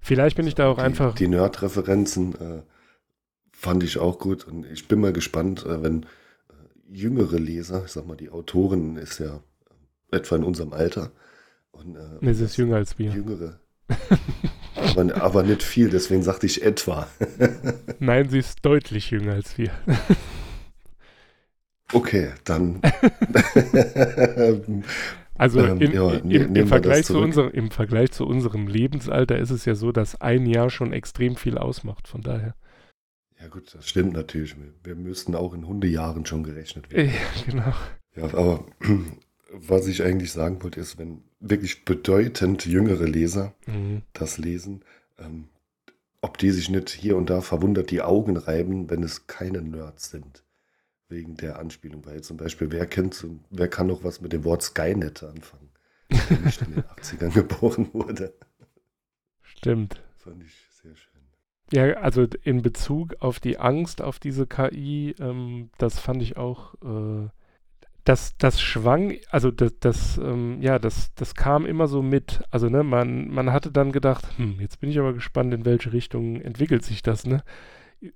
[0.00, 1.14] Vielleicht bin ich da auch die, einfach.
[1.14, 2.62] Die Nerd-Referenzen äh,
[3.52, 6.06] fand ich auch gut und ich bin mal gespannt, äh, wenn äh,
[6.90, 9.40] jüngere Leser, ich sag mal, die Autorin ist ja
[10.10, 11.12] äh, etwa in unserem Alter.
[11.70, 13.12] Und, äh, nee, sie ist jünger als wir.
[13.12, 13.60] Jüngere.
[14.74, 17.06] aber, aber nicht viel, deswegen sagte ich etwa.
[18.00, 19.70] Nein, sie ist deutlich jünger als wir.
[21.92, 22.80] Okay, dann.
[25.34, 29.38] Also Ähm, in, ja, im, ne- im, Vergleich zu unser, im Vergleich zu unserem Lebensalter
[29.38, 32.06] ist es ja so, dass ein Jahr schon extrem viel ausmacht.
[32.08, 32.54] Von daher.
[33.40, 34.56] Ja gut, das stimmt natürlich.
[34.56, 37.10] Wir, wir müssten auch in Hundejahren schon gerechnet werden.
[37.10, 37.72] Ja, genau.
[38.14, 38.64] Ja, aber
[39.52, 44.02] was ich eigentlich sagen wollte, ist, wenn wirklich bedeutend jüngere Leser Mhm.
[44.12, 44.84] das lesen,
[45.18, 45.48] ähm,
[46.20, 50.10] ob die sich nicht hier und da verwundert die Augen reiben, wenn es keine Nerds
[50.10, 50.44] sind.
[51.12, 52.04] Wegen der Anspielung.
[52.06, 55.68] Weil zum Beispiel, wer kennt, wer kann noch was mit dem Wort Skynet anfangen?
[56.10, 58.34] Der nicht in den 80ern geboren wurde.
[59.42, 60.02] Stimmt.
[60.16, 61.12] Fand ich sehr schön.
[61.70, 66.74] Ja, also in Bezug auf die Angst auf diese KI, ähm, das fand ich auch,
[66.82, 67.28] äh,
[68.04, 72.42] das, das schwang, also das, das ähm, ja, das, das kam immer so mit.
[72.50, 75.92] Also, ne, man, man hatte dann gedacht, hm, jetzt bin ich aber gespannt, in welche
[75.92, 77.42] Richtung entwickelt sich das, ne?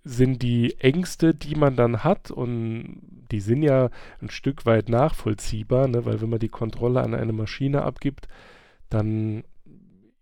[0.05, 5.89] Sind die Ängste, die man dann hat, und die sind ja ein Stück weit nachvollziehbar,
[5.89, 6.05] ne?
[6.05, 8.29] Weil wenn man die Kontrolle an eine Maschine abgibt,
[8.91, 9.45] dann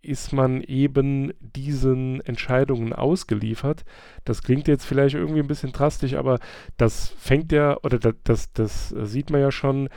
[0.05, 3.85] ist man eben diesen Entscheidungen ausgeliefert.
[4.24, 6.38] Das klingt jetzt vielleicht irgendwie ein bisschen drastisch, aber
[6.77, 9.88] das fängt ja, oder das, das, das sieht man ja schon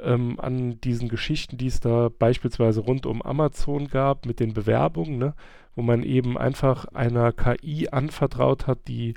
[0.00, 5.18] ähm, an diesen Geschichten, die es da beispielsweise rund um Amazon gab mit den Bewerbungen,
[5.18, 5.34] ne?
[5.76, 9.14] Wo man eben einfach einer KI anvertraut hat, die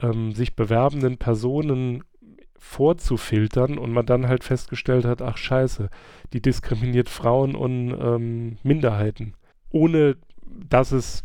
[0.00, 2.02] ähm, sich bewerbenden Personen
[2.58, 5.88] vorzufiltern und man dann halt festgestellt hat, ach scheiße,
[6.32, 9.34] die diskriminiert Frauen und ähm, Minderheiten,
[9.70, 10.16] ohne
[10.68, 11.24] dass es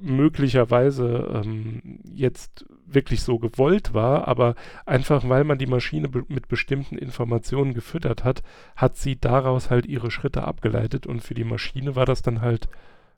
[0.00, 6.48] möglicherweise ähm, jetzt wirklich so gewollt war, aber einfach weil man die Maschine be mit
[6.48, 8.42] bestimmten Informationen gefüttert hat,
[8.76, 12.68] hat sie daraus halt ihre Schritte abgeleitet und für die Maschine war das dann halt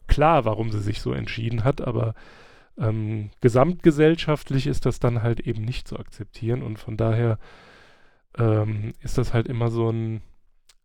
[0.07, 2.15] klar, warum sie sich so entschieden hat, aber
[2.77, 7.39] ähm, gesamtgesellschaftlich ist das dann halt eben nicht zu akzeptieren und von daher
[8.37, 10.23] ähm, ist das halt immer so ein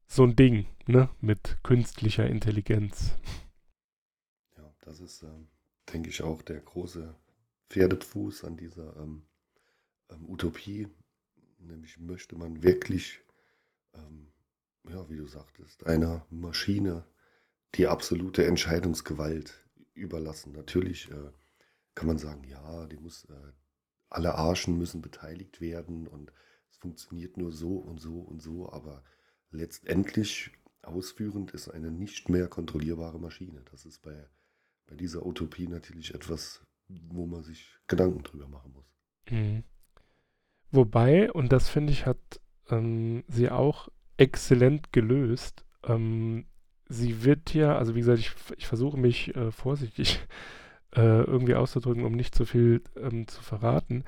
[0.10, 3.16] so ein Ding, ne, mit künstlicher Intelligenz.
[4.58, 5.48] Ja, das ist, ähm,
[5.94, 7.16] denke ich, auch der große
[7.70, 9.22] Pferdepfuß an dieser ähm,
[10.10, 10.88] ähm, Utopie.
[11.60, 13.20] Nämlich möchte man wirklich,
[13.94, 14.32] ähm,
[14.90, 17.06] ja, wie du sagtest, einer Maschine
[17.76, 20.54] die absolute Entscheidungsgewalt überlassen.
[20.54, 21.32] Natürlich äh,
[21.96, 23.52] kann man sagen, ja, die muss, äh,
[24.10, 26.32] alle Arschen müssen beteiligt werden und
[26.70, 29.04] es funktioniert nur so und so und so, aber
[29.52, 30.52] letztendlich
[30.82, 33.64] ausführend ist eine nicht mehr kontrollierbare Maschine.
[33.72, 34.28] Das ist bei,
[34.88, 38.96] bei dieser Utopie natürlich etwas, wo man sich Gedanken drüber machen muss.
[39.30, 39.64] Mhm.
[40.72, 45.66] Wobei, und das finde ich, hat ähm, sie auch exzellent gelöst.
[45.84, 46.46] Ähm,
[46.90, 50.20] sie wird ja, also wie gesagt, ich, ich versuche mich äh, vorsichtig
[50.96, 54.04] äh, irgendwie auszudrücken, um nicht zu viel ähm, zu verraten.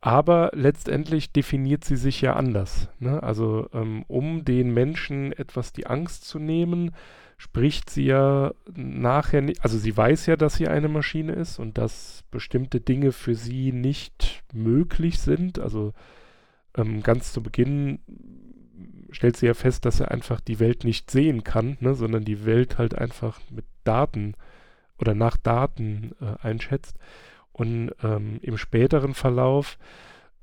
[0.00, 2.88] Aber letztendlich definiert sie sich ja anders.
[3.00, 3.22] Ne?
[3.22, 6.92] Also ähm, um den Menschen etwas die Angst zu nehmen,
[7.36, 11.76] spricht sie ja nachher nicht, also sie weiß ja, dass sie eine Maschine ist und
[11.76, 15.58] dass bestimmte Dinge für sie nicht möglich sind.
[15.58, 15.92] Also
[16.76, 18.00] ähm, ganz zu Beginn
[19.12, 22.44] stellt sie ja fest, dass er einfach die Welt nicht sehen kann, ne, sondern die
[22.44, 24.34] Welt halt einfach mit Daten
[24.98, 26.98] oder nach Daten äh, einschätzt.
[27.52, 29.78] Und ähm, im späteren Verlauf,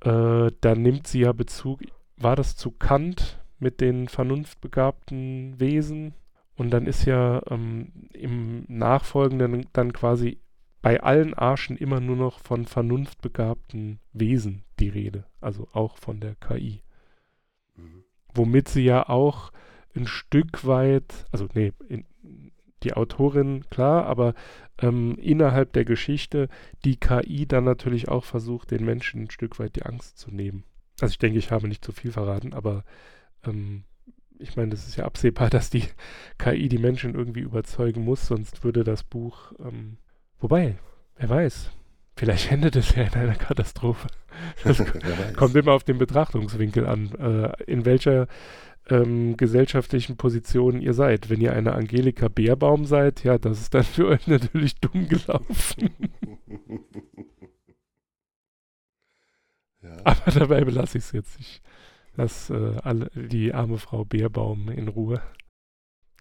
[0.01, 1.81] äh, da nimmt sie ja Bezug,
[2.17, 6.13] war das zu Kant mit den vernunftbegabten Wesen?
[6.55, 10.39] Und dann ist ja ähm, im Nachfolgenden dann quasi
[10.81, 16.35] bei allen Arschen immer nur noch von vernunftbegabten Wesen die Rede, also auch von der
[16.35, 16.81] KI.
[18.37, 19.51] Womit sie ja auch
[19.95, 22.05] ein Stück weit, also nee, in,
[22.83, 24.33] die Autorin, klar, aber
[24.79, 26.49] ähm, innerhalb der Geschichte
[26.85, 30.63] die KI dann natürlich auch versucht, den Menschen ein Stück weit die Angst zu nehmen.
[31.01, 32.83] Also ich denke, ich habe nicht zu viel verraten, aber
[33.45, 33.83] ähm,
[34.39, 35.83] ich meine, das ist ja absehbar, dass die
[36.37, 39.97] KI die Menschen irgendwie überzeugen muss, sonst würde das Buch, ähm,
[40.39, 40.77] wobei,
[41.15, 41.71] wer weiß,
[42.17, 44.07] vielleicht endet es ja in einer Katastrophe.
[44.63, 44.83] Das
[45.35, 48.27] kommt immer auf den Betrachtungswinkel an, äh, in welcher
[48.87, 51.31] ähm, gesellschaftlichen Positionen ihr seid.
[51.31, 55.89] Wenn ihr eine Angelika Beerbaum seid, ja, das ist dann für euch natürlich dumm gelaufen.
[59.81, 59.97] ja.
[60.03, 61.39] Aber dabei belasse ich es jetzt.
[61.39, 61.61] Ich
[62.15, 65.19] lasse äh, alle, die arme Frau Beerbaum in Ruhe.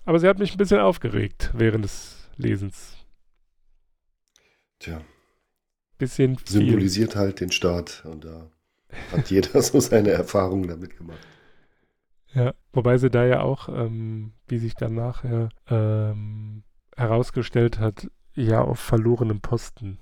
[0.06, 2.96] Aber sie hat mich ein bisschen aufgeregt während des Lesens.
[4.78, 5.02] Tja.
[5.98, 6.46] Bisschen viel.
[6.46, 8.50] Symbolisiert halt den Staat und da
[9.12, 11.18] hat jeder so seine Erfahrungen damit gemacht.
[12.34, 18.60] Ja, wobei sie da ja auch, ähm, wie sich dann nachher ähm, herausgestellt hat, ja
[18.60, 19.98] auf verlorenem Posten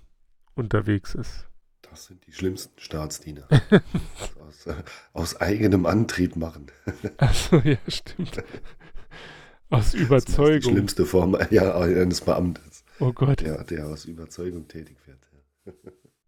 [0.54, 1.46] unterwegs ist.
[1.83, 3.46] Das sind die schlimmsten Staatsdiener.
[4.40, 4.74] aus, äh,
[5.12, 6.66] aus, eigenem Antrieb machen.
[7.18, 8.42] Achso, ja, stimmt.
[9.70, 10.46] Aus Überzeugung.
[10.46, 12.85] Das ist die schlimmste Form ja, eines Beamtes.
[12.98, 13.40] Oh Gott.
[13.40, 15.18] Der, der aus Überzeugung tätig wird.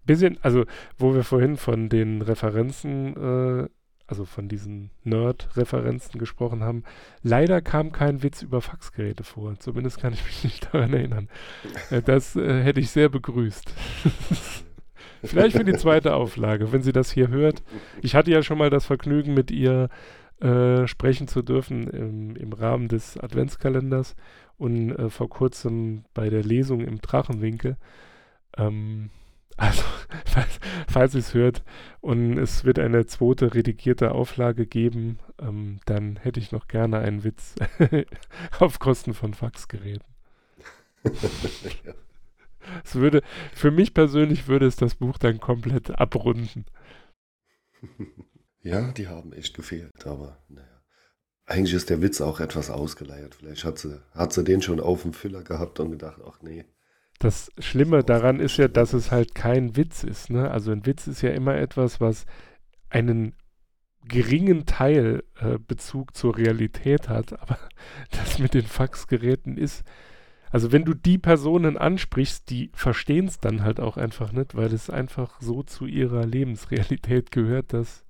[0.05, 0.64] Bisschen, also
[0.99, 3.16] wo wir vorhin von den Referenzen
[3.64, 3.68] äh,
[4.07, 6.85] also von diesen Nerd-Referenzen gesprochen haben.
[7.22, 9.59] Leider kam kein Witz über Faxgeräte vor.
[9.59, 11.29] Zumindest kann ich mich nicht daran erinnern.
[11.90, 13.72] Äh, das äh, hätte ich sehr begrüßt.
[15.25, 17.62] Vielleicht für die zweite Auflage, wenn sie das hier hört.
[18.01, 19.88] Ich hatte ja schon mal das Vergnügen, mit ihr
[20.40, 24.14] äh, sprechen zu dürfen im, im, Rahmen des Adventskalenders
[24.59, 27.77] und äh, vor kurzem bei der Lesung im Drachenwinkel.
[28.57, 29.11] Ähm,
[29.57, 29.83] also,
[30.27, 31.62] falls, falls ihr es hört
[32.01, 37.25] und es wird eine zweite redigierte Auflage geben, ähm, dann hätte ich noch gerne einen
[37.25, 37.55] Witz
[38.59, 40.07] auf Kosten von Faxgeräten.
[42.85, 43.23] Es würde,
[43.55, 46.64] für mich persönlich würde es das Buch dann komplett abrunden.
[48.62, 50.83] Ja, die haben echt gefehlt, aber naja.
[51.45, 53.37] eigentlich ist der Witz auch etwas ausgeleiert.
[53.37, 56.64] Vielleicht hat sie, hat sie den schon auf dem Füller gehabt und gedacht, ach nee.
[57.18, 60.31] Das Schlimme daran ist ja, dass es halt kein Witz ist.
[60.31, 60.50] Ne?
[60.50, 62.26] Also ein Witz ist ja immer etwas, was
[62.90, 63.35] einen
[64.05, 67.33] geringen Teil äh, Bezug zur Realität hat.
[67.40, 67.59] Aber
[68.11, 69.85] das mit den Faxgeräten ist,
[70.50, 74.72] also wenn du die Personen ansprichst, die verstehen es dann halt auch einfach nicht, weil
[74.72, 78.05] es einfach so zu ihrer Lebensrealität gehört, dass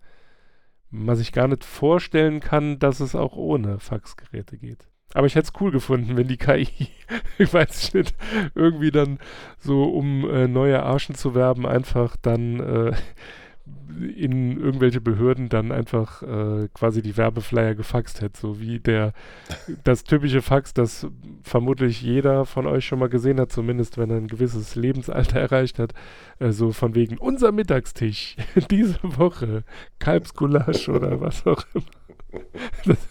[0.90, 4.86] man sich gar nicht vorstellen kann, dass es auch ohne Faxgeräte geht.
[5.16, 6.68] Aber ich hätte es cool gefunden, wenn die KI,
[7.38, 8.14] ich weiß nicht,
[8.54, 9.18] irgendwie dann
[9.58, 12.92] so, um äh, neue Arschen zu werben, einfach dann äh,
[14.14, 19.14] in irgendwelche Behörden dann einfach äh, quasi die Werbeflyer gefaxt hätte, so wie der
[19.84, 21.06] das typische Fax, das
[21.42, 25.78] vermutlich jeder von euch schon mal gesehen hat, zumindest wenn er ein gewisses Lebensalter erreicht
[25.78, 25.94] hat,
[26.40, 28.36] äh, so von wegen unser Mittagstisch
[28.70, 29.64] diese Woche
[29.98, 32.44] Kalbsgulasch oder was auch immer.
[32.84, 33.05] Das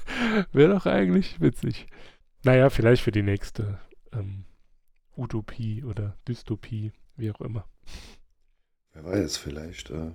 [0.51, 1.87] wäre doch eigentlich witzig.
[2.43, 3.79] Naja, vielleicht für die nächste
[4.11, 4.45] ähm,
[5.15, 7.67] Utopie oder Dystopie, wie auch immer.
[8.93, 10.11] Wer weiß, vielleicht äh,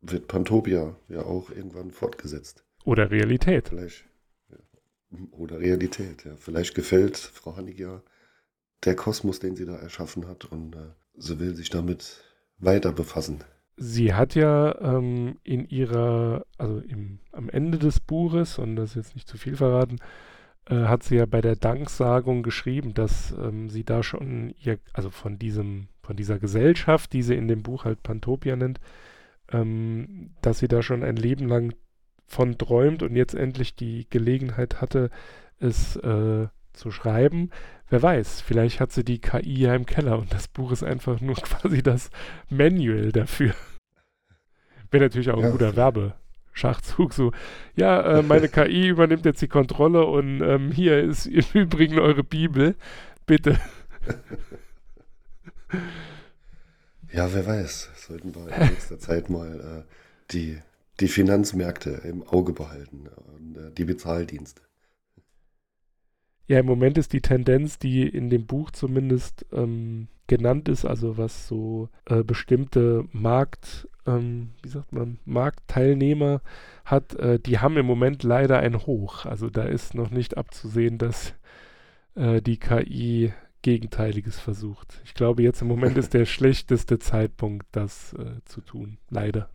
[0.00, 2.64] wird Pantopia ja auch irgendwann fortgesetzt.
[2.84, 3.68] Oder Realität.
[3.68, 4.04] Vielleicht.
[4.48, 4.56] Ja.
[5.32, 6.36] Oder Realität, ja.
[6.36, 8.02] Vielleicht gefällt Frau Hannig ja
[8.84, 12.24] der Kosmos, den sie da erschaffen hat und äh, sie will sich damit
[12.58, 13.44] weiter befassen.
[13.76, 18.96] Sie hat ja ähm, in ihrer, also im, am Ende des Buches, und das ist
[18.96, 19.96] jetzt nicht zu viel verraten,
[20.66, 25.10] äh, hat sie ja bei der Danksagung geschrieben, dass ähm, sie da schon ihr, also
[25.10, 28.80] von diesem, von dieser Gesellschaft, die sie in dem Buch halt Pantopia nennt,
[29.50, 31.74] ähm, dass sie da schon ein Leben lang
[32.26, 35.10] von träumt und jetzt endlich die Gelegenheit hatte,
[35.58, 37.50] es äh, zu schreiben.
[37.90, 41.20] Wer weiß, vielleicht hat sie die KI ja im Keller und das Buch ist einfach
[41.20, 42.10] nur quasi das
[42.48, 43.52] Manual dafür.
[44.92, 45.50] Wäre natürlich auch ein ja.
[45.50, 47.12] guter Werbeschachzug.
[47.12, 47.32] So,
[47.74, 52.22] ja, äh, meine KI übernimmt jetzt die Kontrolle und ähm, hier ist im Übrigen eure
[52.22, 52.76] Bibel.
[53.26, 53.58] Bitte.
[57.12, 57.90] Ja, wer weiß.
[57.96, 59.92] Sollten wir in nächster Zeit mal äh,
[60.32, 60.58] die,
[61.00, 64.62] die Finanzmärkte im Auge behalten und äh, die Bezahldienste.
[66.50, 71.16] Ja, im Moment ist die Tendenz, die in dem Buch zumindest ähm, genannt ist, also
[71.16, 76.42] was so äh, bestimmte Markt, ähm, wie sagt man, Marktteilnehmer
[76.84, 79.26] hat, äh, die haben im Moment leider ein Hoch.
[79.26, 81.34] Also da ist noch nicht abzusehen, dass
[82.16, 83.32] äh, die KI
[83.62, 85.00] Gegenteiliges versucht.
[85.04, 88.98] Ich glaube, jetzt im Moment ist der schlechteste Zeitpunkt, das äh, zu tun.
[89.08, 89.50] Leider.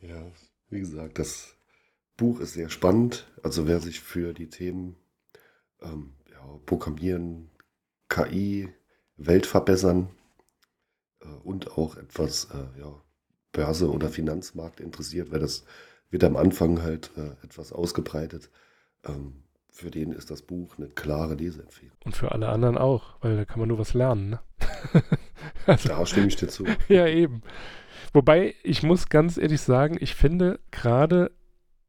[0.00, 0.24] Ja,
[0.70, 1.56] wie gesagt, das
[2.16, 3.26] Buch ist sehr spannend.
[3.42, 4.94] Also wer sich für die Themen
[5.82, 7.50] ähm, ja, Programmieren,
[8.08, 8.68] KI,
[9.16, 10.10] Welt verbessern
[11.20, 13.02] äh, und auch etwas äh, ja,
[13.52, 15.64] Börse oder Finanzmarkt interessiert, weil das
[16.10, 18.50] wird am Anfang halt äh, etwas ausgebreitet.
[19.04, 21.96] Ähm, für den ist das Buch eine klare Leseempfehlung.
[22.04, 24.30] Und für alle anderen auch, weil da kann man nur was lernen.
[24.30, 24.40] Ne?
[25.66, 26.64] also, da stimme ich dir zu.
[26.88, 27.42] ja, eben.
[28.12, 31.30] Wobei, ich muss ganz ehrlich sagen, ich finde gerade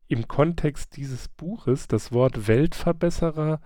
[0.07, 3.61] im Kontext dieses Buches das Wort Weltverbesserer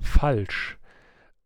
[0.00, 0.78] falsch.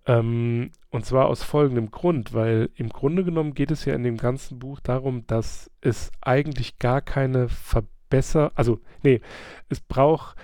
[0.07, 4.17] Ähm, und zwar aus folgendem Grund, weil im Grunde genommen geht es ja in dem
[4.17, 9.21] ganzen Buch darum, dass es eigentlich gar keine Verbesser, also nee,
[9.69, 10.37] es braucht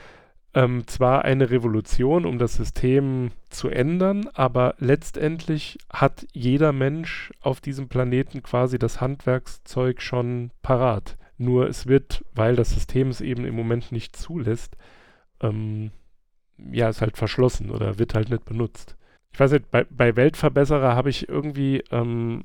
[0.55, 7.61] ähm, zwar eine Revolution, um das System zu ändern, aber letztendlich hat jeder Mensch auf
[7.61, 11.19] diesem Planeten quasi das Handwerkszeug schon parat.
[11.37, 14.77] Nur es wird, weil das System es eben im Moment nicht zulässt,
[15.41, 15.91] ähm,
[16.73, 18.97] ja, ist halt verschlossen oder wird halt nicht benutzt.
[19.33, 22.43] Ich weiß nicht, bei, bei Weltverbesserer habe ich irgendwie ähm,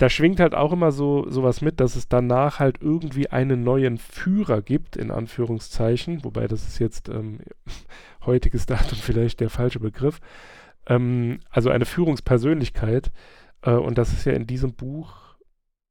[0.00, 3.98] da schwingt halt auch immer so sowas mit, dass es danach halt irgendwie einen neuen
[3.98, 7.40] Führer gibt, in Anführungszeichen, wobei das ist jetzt ähm,
[8.24, 10.20] heutiges Datum vielleicht der falsche Begriff.
[10.86, 13.12] Ähm, also eine Führungspersönlichkeit.
[13.60, 15.36] Äh, und das ist ja in diesem Buch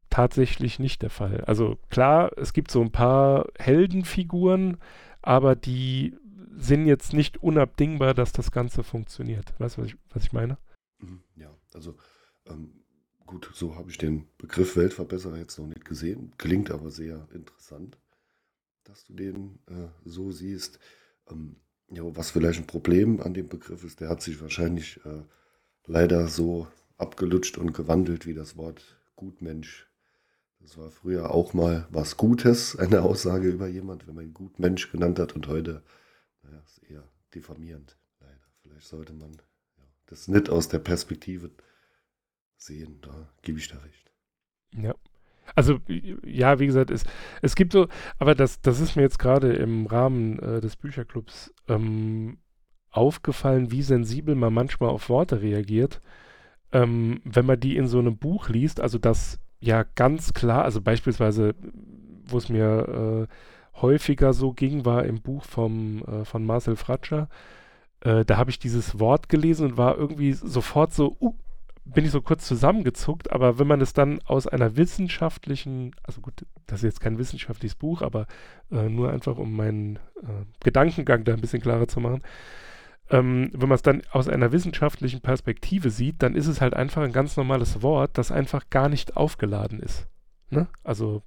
[0.10, 1.44] tatsächlich nicht der Fall.
[1.46, 4.78] Also klar, es gibt so ein paar Heldenfiguren,
[5.22, 6.16] aber die
[6.58, 9.54] sind jetzt nicht unabdingbar, dass das Ganze funktioniert.
[9.60, 10.58] Weißt du, was ich, was ich meine?
[11.00, 11.96] Mhm, ja, also
[12.46, 12.80] ähm,
[13.30, 16.34] Gut, so habe ich den Begriff Weltverbesserer jetzt noch nicht gesehen.
[16.40, 18.00] Klingt aber sehr interessant,
[18.86, 20.80] dass du den äh, so siehst.
[21.30, 21.58] Ähm,
[21.92, 25.22] ja, was vielleicht ein Problem an dem Begriff ist, der hat sich wahrscheinlich äh,
[25.86, 26.66] leider so
[26.98, 29.88] abgelutscht und gewandelt wie das Wort Gutmensch.
[30.60, 34.92] Das war früher auch mal was Gutes, eine Aussage über jemand, wenn man ihn Gutmensch
[34.92, 35.84] genannt hat und heute
[36.50, 38.40] naja, ist eher diffamierend, leider.
[38.62, 39.32] Vielleicht sollte man
[39.78, 41.52] ja, das nicht aus der Perspektive
[42.58, 43.00] sehen.
[43.02, 44.12] Da gebe ich da recht.
[44.76, 44.94] Ja.
[45.56, 47.04] also ja, wie gesagt, es,
[47.42, 47.88] es gibt so,
[48.18, 52.40] aber das, das ist mir jetzt gerade im Rahmen äh, des Bücherclubs ähm,
[52.92, 56.02] aufgefallen, wie sensibel man manchmal auf Worte reagiert,
[56.72, 58.80] ähm, wenn man die in so einem Buch liest.
[58.80, 61.56] Also das ja ganz klar, also beispielsweise,
[62.26, 63.34] wo es mir äh,
[63.82, 67.30] häufiger so ging, war im Buch vom, äh, von Marcel Fratscher.
[68.02, 71.36] Äh, da habe ich dieses Wort gelesen und war irgendwie sofort so, uh,
[71.86, 76.46] bin ich so kurz zusammengezuckt, aber wenn man es dann aus einer wissenschaftlichen, also gut,
[76.68, 78.28] das ist jetzt kein wissenschaftliches Buch, aber
[78.72, 82.22] äh, nur einfach um meinen äh, Gedankengang da ein bisschen klarer zu machen,
[83.10, 87.02] ähm, wenn man es dann aus einer wissenschaftlichen Perspektive sieht, dann ist es halt einfach
[87.02, 90.08] ein ganz normales Wort, das einfach gar nicht aufgeladen ist.
[90.52, 90.68] Ne?
[90.84, 91.24] Also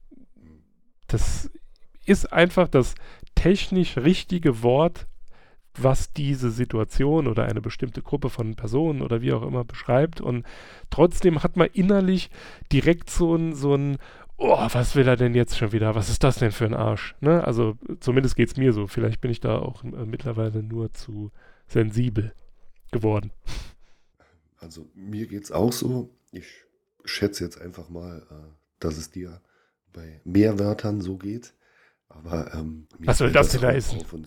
[1.09, 1.51] das
[2.07, 2.95] ist einfach das
[3.35, 5.07] technisch richtige Wort
[5.75, 10.21] was diese Situation oder eine bestimmte Gruppe von Personen oder wie auch immer beschreibt.
[10.21, 10.45] Und
[10.91, 12.31] trotzdem hat man innerlich
[12.71, 13.97] direkt so ein, so ein,
[14.37, 15.95] oh, was will er denn jetzt schon wieder?
[15.95, 17.15] Was ist das denn für ein Arsch?
[17.21, 17.45] Ne?
[17.45, 18.87] Also zumindest geht es mir so.
[18.87, 21.31] Vielleicht bin ich da auch äh, mittlerweile nur zu
[21.67, 22.35] sensibel
[22.91, 23.31] geworden.
[24.59, 26.11] Also mir geht es auch so.
[26.33, 26.47] Ich
[27.05, 28.35] schätze jetzt einfach mal, äh,
[28.79, 29.41] dass es dir
[29.93, 31.55] bei mehr Wörtern so geht.
[32.15, 34.01] Aber ähm, was soll das denn heißen?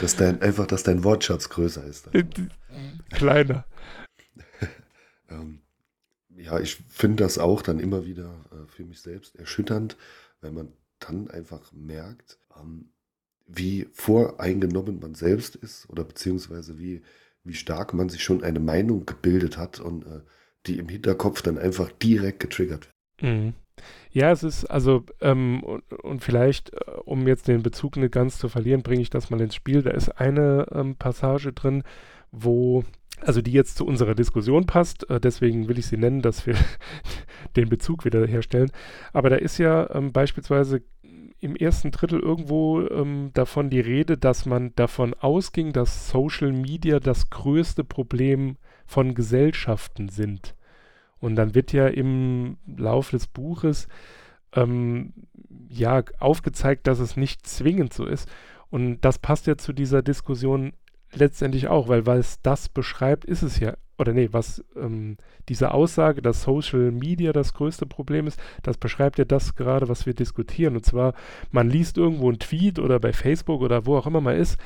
[0.00, 2.08] dass dein, einfach, dass dein Wortschatz größer ist.
[2.08, 2.26] Also.
[3.10, 3.66] Kleiner.
[5.28, 5.60] ähm,
[6.36, 9.96] ja, ich finde das auch dann immer wieder äh, für mich selbst erschütternd,
[10.40, 12.90] wenn man dann einfach merkt, ähm,
[13.46, 17.02] wie voreingenommen man selbst ist oder beziehungsweise wie,
[17.44, 20.20] wie stark man sich schon eine Meinung gebildet hat und äh,
[20.66, 22.88] die im Hinterkopf dann einfach direkt getriggert
[23.20, 23.30] wird.
[23.30, 23.54] Mhm.
[24.10, 28.38] Ja, es ist also, ähm, und, und, vielleicht, äh, um jetzt den Bezug nicht ganz
[28.38, 29.82] zu verlieren, bringe ich das mal ins Spiel.
[29.82, 31.82] Da ist eine ähm, Passage drin,
[32.32, 32.84] wo,
[33.20, 36.54] also die jetzt zu unserer Diskussion passt, äh, deswegen will ich sie nennen, dass wir
[37.56, 38.70] den Bezug wieder herstellen.
[39.12, 40.82] Aber da ist ja ähm, beispielsweise
[41.40, 46.98] im ersten Drittel irgendwo ähm, davon die Rede, dass man davon ausging, dass Social Media
[46.98, 48.56] das größte Problem
[48.86, 50.55] von Gesellschaften sind.
[51.20, 53.88] Und dann wird ja im Laufe des Buches
[54.52, 55.12] ähm,
[55.68, 58.28] ja aufgezeigt, dass es nicht zwingend so ist.
[58.70, 60.72] Und das passt ja zu dieser Diskussion
[61.12, 65.16] letztendlich auch, weil es das beschreibt, ist es ja, oder nee, was ähm,
[65.48, 70.04] diese Aussage, dass Social Media das größte Problem ist, das beschreibt ja das gerade, was
[70.04, 70.76] wir diskutieren.
[70.76, 71.14] Und zwar,
[71.50, 74.58] man liest irgendwo einen Tweet oder bei Facebook oder wo auch immer man ist,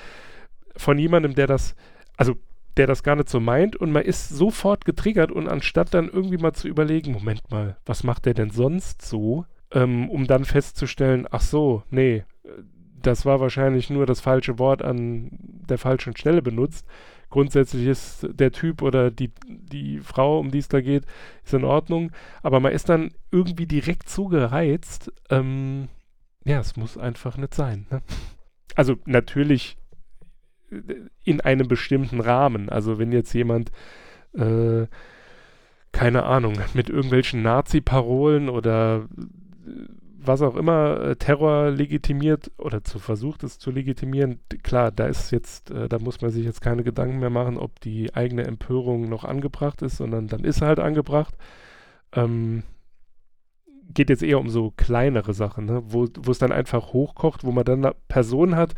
[0.77, 1.77] von jemandem, der das,
[2.17, 2.35] also
[2.77, 6.39] der das gar nicht so meint und man ist sofort getriggert und anstatt dann irgendwie
[6.39, 11.27] mal zu überlegen, Moment mal, was macht der denn sonst so, ähm, um dann festzustellen,
[11.31, 12.25] ach so, nee,
[13.03, 16.87] das war wahrscheinlich nur das falsche Wort an der falschen Stelle benutzt.
[17.31, 21.05] Grundsätzlich ist der Typ oder die, die Frau, um die es da geht,
[21.45, 22.11] ist in Ordnung,
[22.43, 25.89] aber man ist dann irgendwie direkt so gereizt, ähm,
[26.45, 27.87] ja, es muss einfach nicht sein.
[27.91, 28.03] Ne?
[28.75, 29.77] Also natürlich
[31.25, 32.69] in einem bestimmten Rahmen.
[32.69, 33.71] Also wenn jetzt jemand,
[34.35, 34.87] äh,
[35.93, 39.71] keine Ahnung, mit irgendwelchen Nazi-Parolen oder äh,
[40.23, 45.31] was auch immer äh, Terror legitimiert oder zu versucht es zu legitimieren, klar, da ist
[45.31, 49.09] jetzt, äh, da muss man sich jetzt keine Gedanken mehr machen, ob die eigene Empörung
[49.09, 51.37] noch angebracht ist, sondern dann ist halt angebracht.
[52.13, 52.65] Ähm,
[53.93, 55.83] geht jetzt eher um so kleinere Sachen, ne?
[55.87, 58.75] wo es dann einfach hochkocht, wo man dann Personen hat,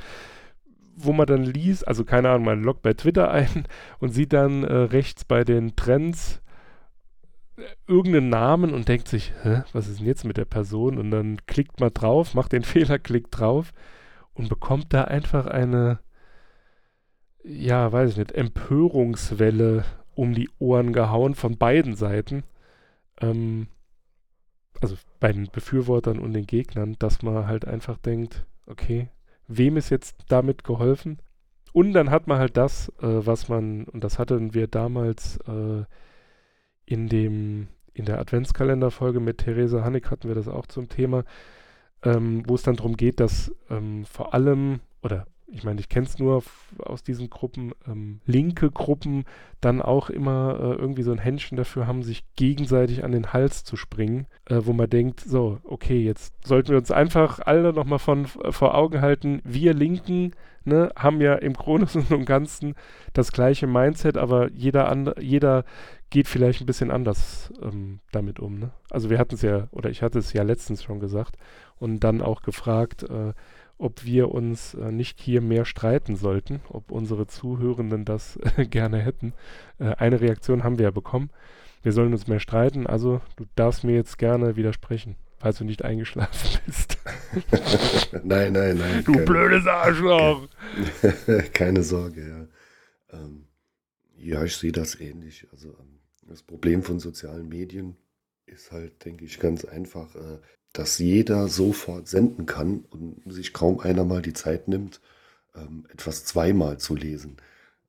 [0.97, 3.65] wo man dann liest, also keine Ahnung, man loggt bei Twitter ein
[3.99, 6.43] und sieht dann äh, rechts bei den Trends
[7.57, 10.99] äh, irgendeinen Namen und denkt sich, Hä, was ist denn jetzt mit der Person?
[10.99, 13.73] Und dann klickt man drauf, macht den Fehler, klickt drauf
[14.35, 16.01] und bekommt da einfach eine,
[17.45, 19.85] ja, weiß ich nicht, Empörungswelle
[20.15, 22.45] um die Ohren gehauen von beiden Seiten.
[23.21, 23.69] Ähm,
[24.81, 29.09] also bei den Befürwortern und den Gegnern, dass man halt einfach denkt, okay,
[29.49, 31.19] wem ist jetzt damit geholfen?
[31.73, 35.85] Und dann hat man halt das, äh, was man, und das hatten wir damals äh,
[36.85, 41.25] in dem, in der Adventskalenderfolge mit Theresa Hannig hatten wir das auch zum Thema,
[42.03, 46.07] ähm, wo es dann darum geht, dass ähm, vor allem, oder ich meine, ich kenne
[46.07, 46.43] es nur
[46.79, 49.25] aus diesen Gruppen, ähm, linke Gruppen
[49.61, 53.63] dann auch immer äh, irgendwie so ein Händchen dafür haben, sich gegenseitig an den Hals
[53.63, 57.99] zu springen, äh, wo man denkt, so, okay, jetzt sollten wir uns einfach alle nochmal
[57.99, 60.33] von äh, vor Augen halten, wir Linken
[60.65, 62.75] ne, haben ja im Großen und Ganzen
[63.13, 65.65] das gleiche Mindset, aber jeder, and, jeder
[66.09, 68.59] geht vielleicht ein bisschen anders ähm, damit um.
[68.59, 68.71] Ne?
[68.91, 71.37] Also wir hatten es ja, oder ich hatte es ja letztens schon gesagt
[71.79, 73.33] und dann auch gefragt, äh,
[73.83, 78.99] ob wir uns äh, nicht hier mehr streiten sollten, ob unsere Zuhörenden das äh, gerne
[78.99, 79.35] hätten.
[79.79, 81.31] Äh, eine Reaktion haben wir ja bekommen.
[81.83, 82.87] wir sollen uns mehr streiten.
[82.87, 86.99] Also du darfst mir jetzt gerne widersprechen, falls du nicht eingeschlafen bist.
[88.23, 89.03] nein, nein, nein.
[89.05, 90.49] Du keine, blödes Arschloch!
[91.53, 93.19] keine Sorge, ja.
[93.19, 93.47] Ähm,
[94.17, 95.49] ja, ich sehe das ähnlich.
[95.51, 97.97] Also ähm, das Problem von sozialen Medien
[98.47, 100.39] ist halt, denke ich, ganz einfach, äh,
[100.73, 105.01] dass jeder sofort senden kann und sich kaum einer mal die Zeit nimmt,
[105.55, 107.37] ähm, etwas zweimal zu lesen.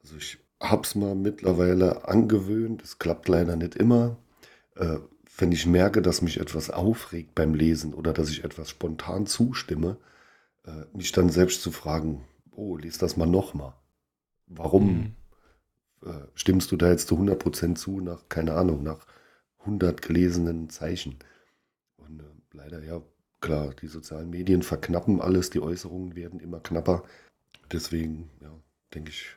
[0.01, 4.17] Also ich habe es mal mittlerweile angewöhnt, es klappt leider nicht immer.
[4.75, 4.97] Äh,
[5.37, 9.97] wenn ich merke, dass mich etwas aufregt beim Lesen oder dass ich etwas spontan zustimme,
[10.65, 13.73] äh, mich dann selbst zu fragen, oh, lies das mal nochmal.
[14.47, 15.15] Warum
[16.01, 16.09] mhm.
[16.09, 19.07] äh, stimmst du da jetzt zu 100% zu nach, keine Ahnung, nach
[19.59, 21.17] 100 gelesenen Zeichen?
[22.53, 23.01] Leider, ja,
[23.41, 27.03] klar, die sozialen Medien verknappen alles, die Äußerungen werden immer knapper.
[27.71, 28.51] Deswegen, ja,
[28.93, 29.35] denke ich,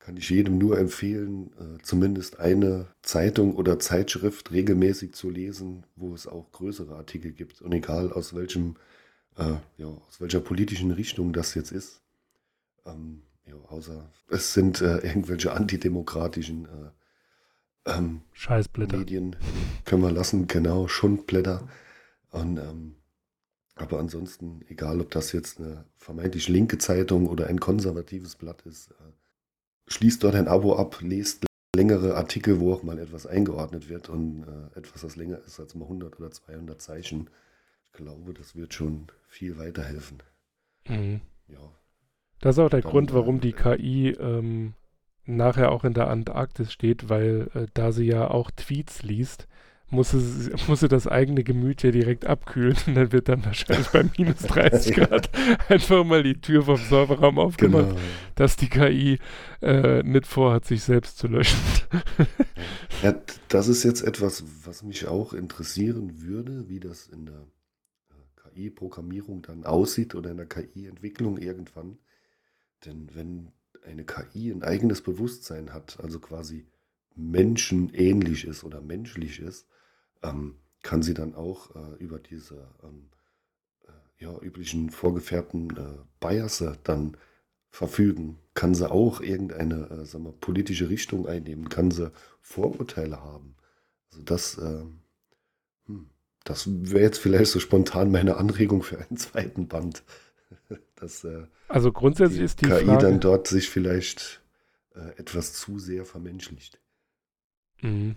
[0.00, 6.14] kann ich jedem nur empfehlen, äh, zumindest eine Zeitung oder Zeitschrift regelmäßig zu lesen, wo
[6.14, 7.60] es auch größere Artikel gibt.
[7.62, 8.76] Und egal aus welchem,
[9.36, 12.02] äh, ja, aus welcher politischen Richtung das jetzt ist.
[12.86, 18.98] Ähm, ja, außer es sind äh, irgendwelche antidemokratischen äh, ähm, Scheißblätter.
[18.98, 19.36] Medien
[19.84, 21.68] können wir lassen, genau, Schundblätter.
[22.30, 22.96] Und ähm,
[23.78, 28.90] aber ansonsten, egal ob das jetzt eine vermeintlich linke Zeitung oder ein konservatives Blatt ist,
[28.90, 29.12] äh,
[29.86, 34.44] schließt dort ein Abo ab, lest längere Artikel, wo auch mal etwas eingeordnet wird und
[34.44, 37.30] äh, etwas, das länger ist als mal 100 oder 200 Zeichen.
[37.84, 40.22] Ich glaube, das wird schon viel weiterhelfen.
[40.88, 41.20] Mhm.
[41.46, 41.72] Ja.
[42.40, 44.74] Das ist auch der Dann, Grund, warum die KI ähm,
[45.24, 49.46] nachher auch in der Antarktis steht, weil äh, da sie ja auch Tweets liest,
[49.90, 53.88] muss sie, muss sie das eigene Gemüt ja direkt abkühlen und dann wird dann wahrscheinlich
[53.88, 55.30] bei minus 30 Grad
[55.68, 58.00] einfach mal die Tür vom Serverraum aufgemacht, genau.
[58.34, 59.18] dass die KI
[59.62, 61.58] äh, nicht vorhat, sich selbst zu löschen.
[63.02, 63.14] ja,
[63.48, 67.46] das ist jetzt etwas, was mich auch interessieren würde, wie das in der
[68.10, 71.98] äh, KI-Programmierung dann aussieht oder in der KI-Entwicklung irgendwann.
[72.84, 73.52] Denn wenn
[73.86, 76.66] eine KI ein eigenes Bewusstsein hat, also quasi
[77.16, 79.66] menschenähnlich ist oder menschlich ist,
[80.22, 83.10] ähm, kann sie dann auch äh, über diese ähm,
[83.86, 87.16] äh, ja, üblichen vorgefärbten äh, Biasse dann
[87.70, 88.38] verfügen.
[88.54, 91.68] Kann sie auch irgendeine äh, sagen wir, politische Richtung einnehmen?
[91.68, 93.56] Kann sie Vorurteile haben?
[94.10, 95.00] Also das, ähm,
[95.86, 96.10] hm,
[96.44, 100.02] das wäre jetzt vielleicht so spontan meine Anregung für einen zweiten Band.
[100.96, 104.42] dass, äh, also grundsätzlich die ist die KI Frage, dann dort sich vielleicht
[104.94, 106.80] äh, etwas zu sehr vermenschlicht.
[107.82, 108.16] Mhm.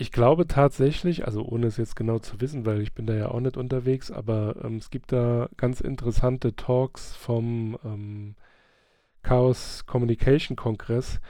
[0.00, 3.28] Ich glaube tatsächlich, also ohne es jetzt genau zu wissen, weil ich bin da ja
[3.28, 8.34] auch nicht unterwegs, aber ähm, es gibt da ganz interessante Talks vom ähm,
[9.20, 11.20] Chaos Communication Kongress,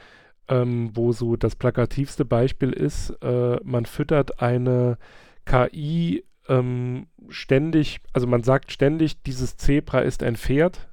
[0.46, 4.98] ähm, wo so das plakativste Beispiel ist, äh, man füttert eine
[5.46, 10.88] KI ähm, ständig, also man sagt ständig, dieses Zebra ist ein Pferd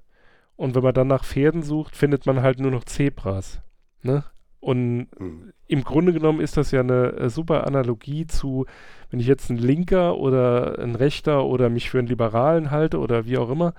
[0.55, 3.61] und wenn man dann nach Pferden sucht, findet man halt nur noch Zebras.
[4.01, 4.23] Ne?
[4.59, 5.53] Und mhm.
[5.67, 8.65] im Grunde genommen ist das ja eine äh, super Analogie zu,
[9.09, 13.25] wenn ich jetzt ein Linker oder ein Rechter oder mich für einen Liberalen halte oder
[13.25, 13.73] wie auch immer,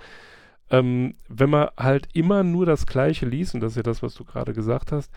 [0.71, 4.15] ähm, wenn man halt immer nur das Gleiche liest, und das ist ja das, was
[4.15, 5.13] du gerade gesagt hast,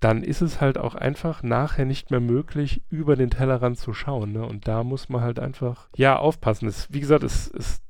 [0.00, 4.32] dann ist es halt auch einfach nachher nicht mehr möglich, über den Tellerrand zu schauen.
[4.32, 4.44] Ne?
[4.44, 6.68] Und da muss man halt einfach, ja, aufpassen.
[6.68, 7.80] Es, wie gesagt, es, es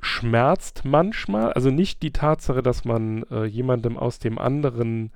[0.00, 5.10] schmerzt manchmal, also nicht die Tatsache, dass man äh, jemandem aus dem anderen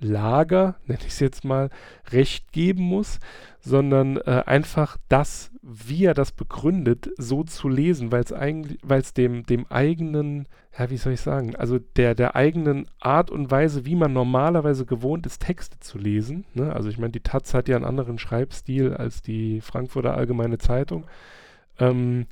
[0.00, 1.70] Lager, nenne ich es jetzt mal,
[2.10, 3.20] Recht geben muss,
[3.60, 9.00] sondern äh, einfach das, wie er das begründet, so zu lesen, weil es eigentlich, weil
[9.00, 10.48] es dem, dem eigenen,
[10.78, 14.86] ja, wie soll ich sagen, also der, der eigenen Art und Weise, wie man normalerweise
[14.86, 16.46] gewohnt ist, Texte zu lesen.
[16.54, 16.72] Ne?
[16.72, 21.06] Also ich meine, die Taz hat ja einen anderen Schreibstil als die Frankfurter Allgemeine Zeitung.
[21.78, 22.26] Ähm,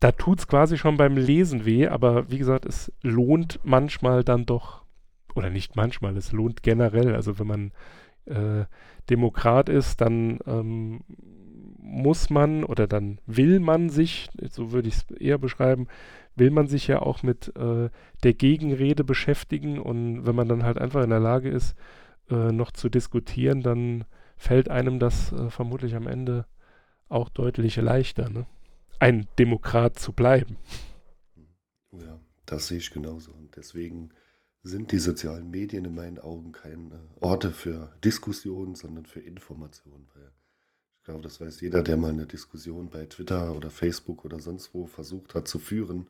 [0.00, 4.46] da tut es quasi schon beim Lesen weh, aber wie gesagt, es lohnt manchmal dann
[4.46, 4.82] doch
[5.38, 7.14] oder nicht manchmal, es lohnt generell.
[7.14, 7.72] Also wenn man
[8.26, 8.66] äh,
[9.08, 11.00] Demokrat ist, dann ähm,
[11.78, 15.88] muss man oder dann will man sich, so würde ich es eher beschreiben,
[16.36, 17.88] will man sich ja auch mit äh,
[18.22, 21.74] der Gegenrede beschäftigen und wenn man dann halt einfach in der Lage ist,
[22.30, 24.04] äh, noch zu diskutieren, dann
[24.36, 26.46] fällt einem das äh, vermutlich am Ende
[27.08, 28.46] auch deutlich leichter, ne?
[28.98, 30.56] ein Demokrat zu bleiben.
[31.92, 34.10] Ja, das sehe ich genauso und deswegen
[34.62, 40.08] sind die sozialen Medien in meinen Augen keine Orte für Diskussionen, sondern für Informationen.
[40.98, 44.74] Ich glaube, das weiß jeder, der mal eine Diskussion bei Twitter oder Facebook oder sonst
[44.74, 46.08] wo versucht hat zu führen.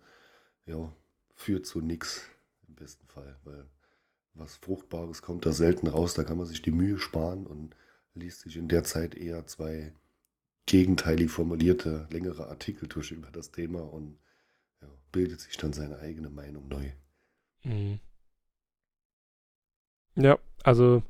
[0.67, 0.93] Ja,
[1.35, 2.23] führt zu nichts
[2.67, 3.65] im besten Fall, weil
[4.35, 6.15] was Fruchtbares kommt da selten raus.
[6.15, 7.77] Da kann man sich die Mühe sparen und
[8.15, 9.93] liest sich in der Zeit eher zwei
[10.67, 14.19] gegenteilig formulierte längere Artikel durch über das Thema und
[14.83, 16.91] ja, bildet sich dann seine eigene Meinung neu.
[17.65, 18.01] Mhm.
[20.17, 21.03] Ja, also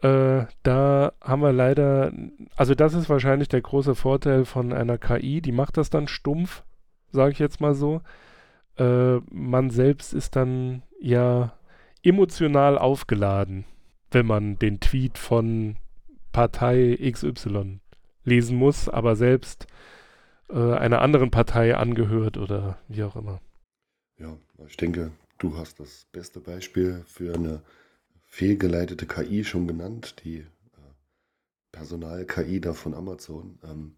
[0.00, 2.12] äh, da haben wir leider,
[2.56, 6.62] also das ist wahrscheinlich der große Vorteil von einer KI, die macht das dann stumpf,
[7.10, 8.00] sage ich jetzt mal so.
[8.76, 11.52] Äh, man selbst ist dann ja
[12.02, 13.64] emotional aufgeladen,
[14.12, 15.76] wenn man den Tweet von
[16.30, 17.80] Partei XY
[18.24, 19.66] lesen muss, aber selbst
[20.48, 23.40] äh, einer anderen Partei angehört oder wie auch immer.
[24.18, 27.62] Ja, ich denke, du hast das beste Beispiel für eine
[28.28, 30.46] fehlgeleitete KI schon genannt, die äh,
[31.72, 33.58] Personal-KI da von Amazon.
[33.64, 33.96] Ähm,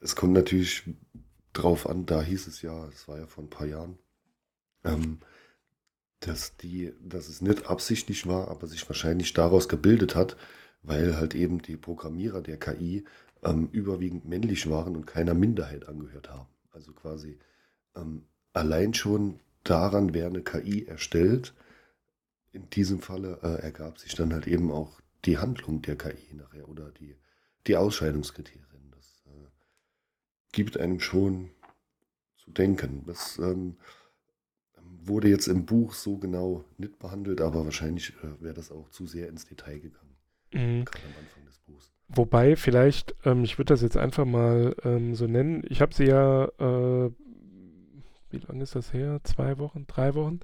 [0.00, 0.82] es kommt natürlich
[1.52, 3.98] drauf an, da hieß es ja, es war ja vor ein paar Jahren,
[4.84, 5.18] ähm,
[6.20, 10.36] dass, die, dass es nicht absichtlich war, aber sich wahrscheinlich daraus gebildet hat,
[10.82, 13.04] weil halt eben die Programmierer der KI
[13.44, 16.48] ähm, überwiegend männlich waren und keiner Minderheit angehört haben.
[16.72, 17.38] Also quasi
[17.94, 21.54] ähm, allein schon daran, wer eine KI erstellt,
[22.52, 26.68] in diesem Falle äh, ergab sich dann halt eben auch die Handlung der KI nachher
[26.68, 27.16] oder die,
[27.66, 28.90] die Ausscheidungskriterien.
[28.90, 29.48] Das äh,
[30.52, 31.50] gibt einem schon
[32.36, 33.04] zu denken.
[33.06, 33.76] Das ähm,
[34.80, 39.06] wurde jetzt im Buch so genau nicht behandelt, aber wahrscheinlich äh, wäre das auch zu
[39.06, 40.16] sehr ins Detail gegangen.
[40.52, 40.84] Mhm.
[40.84, 41.92] Gerade am Anfang des Buchs.
[42.08, 46.06] Wobei vielleicht, ähm, ich würde das jetzt einfach mal ähm, so nennen, ich habe sie
[46.06, 47.10] ja, äh,
[48.30, 49.20] wie lange ist das her?
[49.24, 50.40] Zwei Wochen, drei Wochen?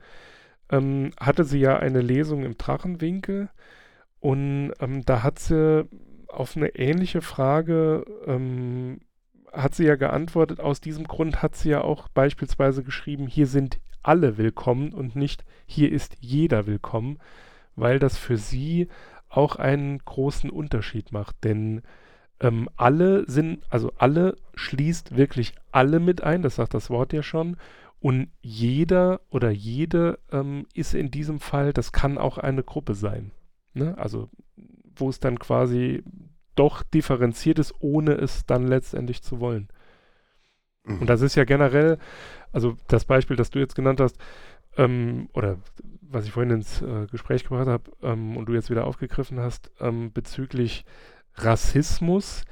[0.71, 3.49] Ähm, hatte sie ja eine Lesung im Drachenwinkel
[4.21, 5.89] und ähm, da hat sie
[6.29, 9.01] auf eine ähnliche Frage, ähm,
[9.53, 13.81] hat sie ja geantwortet, aus diesem Grund hat sie ja auch beispielsweise geschrieben, hier sind
[14.03, 17.19] alle willkommen und nicht hier ist jeder willkommen,
[17.77, 18.89] weil das für sie
[19.29, 21.83] auch einen großen Unterschied macht, denn
[22.41, 27.23] ähm, alle sind, also alle schließt wirklich alle mit ein, das sagt das Wort ja
[27.23, 27.57] schon,
[28.05, 33.31] und jeder oder jede ähm, ist in diesem Fall, das kann auch eine Gruppe sein.
[33.73, 33.97] Ne?
[33.97, 34.29] Also
[34.95, 36.05] wo es dann quasi
[36.55, 39.69] doch differenziert ist, ohne es dann letztendlich zu wollen.
[40.85, 40.99] Mhm.
[40.99, 41.97] Und das ist ja generell,
[42.53, 44.19] also das Beispiel, das du jetzt genannt hast,
[44.77, 45.57] ähm, oder
[46.03, 49.71] was ich vorhin ins äh, Gespräch gebracht habe ähm, und du jetzt wieder aufgegriffen hast,
[49.81, 50.85] ähm, bezüglich
[51.37, 52.45] Rassismus,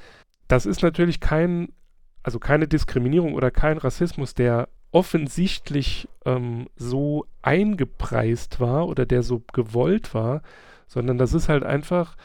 [0.49, 1.75] das ist natürlich kein,
[2.23, 9.43] also keine Diskriminierung oder kein Rassismus, der offensichtlich ähm, so eingepreist war oder der so
[9.53, 10.43] gewollt war,
[10.87, 12.17] sondern das ist halt einfach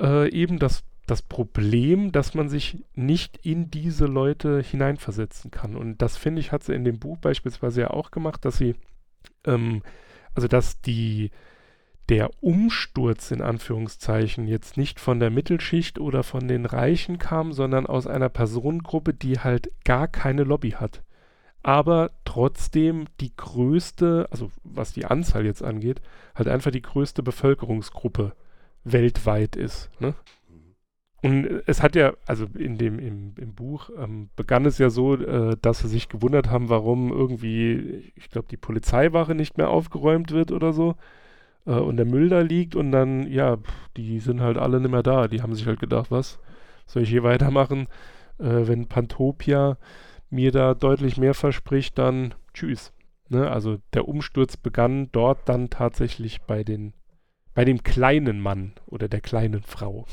[0.00, 5.76] äh, eben das, das Problem, dass man sich nicht in diese Leute hineinversetzen kann.
[5.76, 8.76] Und das finde ich, hat sie in dem Buch beispielsweise ja auch gemacht, dass sie,
[9.44, 9.82] ähm,
[10.32, 11.32] also dass die,
[12.08, 17.86] der Umsturz in Anführungszeichen jetzt nicht von der Mittelschicht oder von den Reichen kam, sondern
[17.86, 21.02] aus einer Personengruppe, die halt gar keine Lobby hat
[21.62, 26.00] aber trotzdem die größte, also was die Anzahl jetzt angeht,
[26.34, 28.32] halt einfach die größte Bevölkerungsgruppe
[28.84, 29.90] weltweit ist.
[30.00, 30.14] Ne?
[31.22, 35.16] Und es hat ja, also in dem, im, im Buch ähm, begann es ja so,
[35.16, 40.30] äh, dass sie sich gewundert haben, warum irgendwie, ich glaube, die Polizeiwache nicht mehr aufgeräumt
[40.30, 40.96] wird oder so
[41.66, 43.58] äh, und der Müll da liegt und dann, ja,
[43.98, 45.28] die sind halt alle nicht mehr da.
[45.28, 46.38] Die haben sich halt gedacht, was
[46.86, 47.86] soll ich hier weitermachen,
[48.38, 49.76] äh, wenn Pantopia
[50.30, 52.92] mir da deutlich mehr verspricht, dann tschüss.
[53.28, 53.50] Ne?
[53.50, 56.94] Also der Umsturz begann dort dann tatsächlich bei den,
[57.54, 60.06] bei dem kleinen Mann oder der kleinen Frau.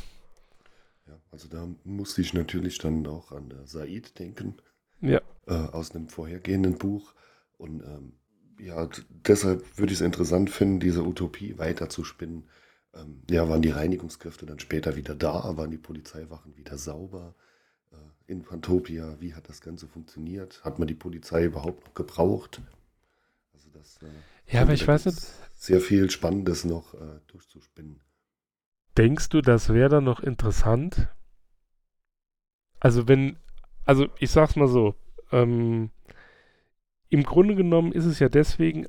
[1.08, 4.56] Ja, also da musste ich natürlich dann auch an äh, Said denken.
[5.02, 5.22] Ja.
[5.46, 7.14] Äh, aus einem vorhergehenden Buch.
[7.58, 8.14] Und ähm,
[8.60, 12.50] ja, deshalb würde ich es interessant finden, diese Utopie weiter zu spinnen.
[12.96, 15.58] Ähm, ja, waren die Reinigungskräfte dann später wieder da?
[15.58, 17.36] Waren die Polizeiwachen wieder sauber?
[18.28, 19.18] In Pantopia?
[19.20, 20.64] Wie hat das Ganze funktioniert?
[20.64, 22.62] Hat man die Polizei überhaupt noch gebraucht?
[23.54, 25.20] Also das, äh, ja, aber ich weiß nicht.
[25.56, 28.02] Sehr viel Spannendes noch äh, durchzuspinnen.
[28.98, 31.08] Denkst du, das wäre dann noch interessant?
[32.80, 33.38] Also wenn,
[33.86, 34.96] also ich sag's mal so,
[35.32, 35.90] ähm,
[37.10, 38.88] im Grunde genommen ist es ja deswegen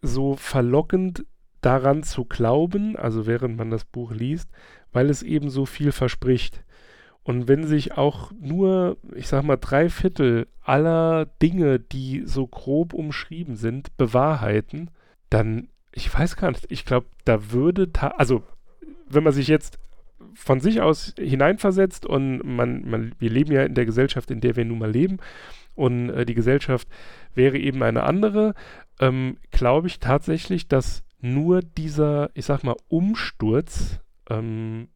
[0.00, 1.26] so verlockend
[1.60, 4.50] daran zu glauben, also während man das Buch liest,
[4.92, 6.63] weil es eben so viel verspricht.
[7.24, 12.92] Und wenn sich auch nur, ich sag mal, drei Viertel aller Dinge, die so grob
[12.92, 14.90] umschrieben sind, bewahrheiten,
[15.30, 18.42] dann, ich weiß gar nicht, ich glaube, da würde, also,
[19.08, 19.78] wenn man sich jetzt
[20.34, 24.56] von sich aus hineinversetzt und man, man, wir leben ja in der Gesellschaft, in der
[24.56, 25.18] wir nun mal leben
[25.74, 26.88] und äh, die Gesellschaft
[27.34, 28.54] wäre eben eine andere,
[29.00, 34.88] ähm, glaube ich tatsächlich, dass nur dieser, ich sag mal, Umsturz, ähm,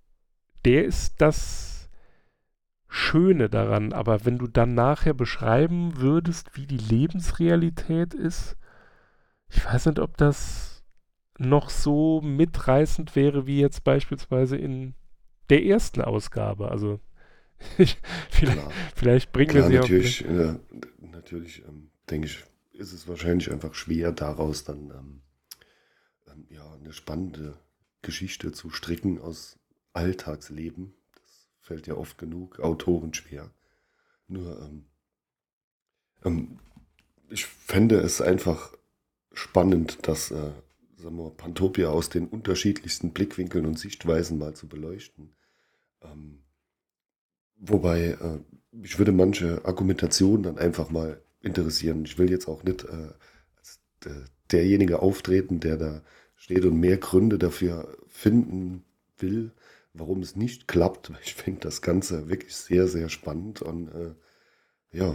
[0.64, 1.78] der ist das
[2.99, 3.92] Schöne daran.
[3.92, 8.57] Aber wenn du dann nachher beschreiben würdest, wie die Lebensrealität ist,
[9.49, 10.84] ich weiß nicht, ob das
[11.38, 14.94] noch so mitreißend wäre, wie jetzt beispielsweise in
[15.49, 16.70] der ersten Ausgabe.
[16.70, 17.01] Also
[18.30, 20.30] vielleicht, vielleicht bringen Klar, wir sie natürlich, auch.
[20.30, 20.59] Äh,
[21.01, 25.22] natürlich ähm, denke ich, ist es wahrscheinlich einfach schwer, daraus dann ähm,
[26.26, 27.59] ähm, ja, eine spannende
[28.03, 29.59] Geschichte zu stricken aus
[29.92, 30.94] Alltagsleben.
[31.69, 33.51] Das fällt ja oft genug Autoren schwer.
[34.27, 34.85] Nur, ähm,
[36.25, 36.59] ähm,
[37.29, 38.73] ich fände es einfach
[39.35, 40.51] spannend, dass äh,
[40.97, 45.35] sagen wir, Pantopia aus den unterschiedlichsten Blickwinkeln und Sichtweisen mal zu beleuchten.
[46.01, 46.39] Ähm,
[47.59, 48.39] wobei, äh,
[48.83, 52.07] ich würde manche Argumentation dann einfach mal interessieren.
[52.07, 53.12] Ich will jetzt auch nicht äh,
[53.59, 53.81] als
[54.51, 56.03] derjenige auftreten, der da
[56.35, 58.87] steht und mehr Gründe dafür finden
[59.19, 59.53] will,
[59.93, 61.12] warum es nicht klappt.
[61.22, 64.14] Ich finde das Ganze wirklich sehr, sehr spannend und äh,
[64.93, 65.14] ja,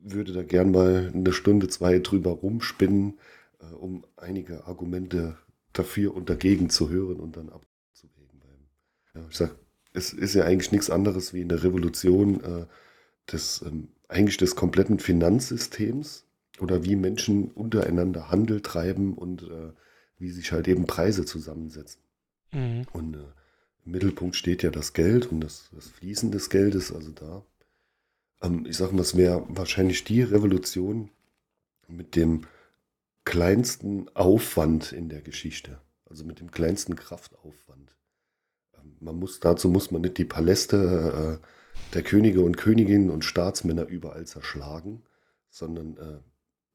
[0.00, 3.18] würde da gern mal eine Stunde, zwei drüber rumspinnen,
[3.60, 5.36] äh, um einige Argumente
[5.72, 8.40] dafür und dagegen zu hören und dann abzuwägen.
[9.14, 9.56] Ja, ich sag,
[9.92, 12.66] es ist ja eigentlich nichts anderes wie in der Revolution äh,
[13.30, 16.26] des, ähm, eigentlich des kompletten Finanzsystems
[16.60, 19.72] oder wie Menschen untereinander Handel treiben und äh,
[20.18, 22.02] wie sich halt eben Preise zusammensetzen.
[22.52, 22.86] Mhm.
[22.92, 23.24] Und äh,
[23.90, 27.44] Mittelpunkt steht ja das Geld und das, das Fließen des Geldes, also da.
[28.42, 31.10] Ähm, ich sage mal, es wäre wahrscheinlich die Revolution
[31.88, 32.42] mit dem
[33.24, 37.96] kleinsten Aufwand in der Geschichte, also mit dem kleinsten Kraftaufwand.
[38.74, 41.46] Ähm, man muss, dazu muss man nicht die Paläste äh,
[41.94, 45.02] der Könige und Königinnen und Staatsmänner überall zerschlagen,
[45.50, 46.18] sondern äh,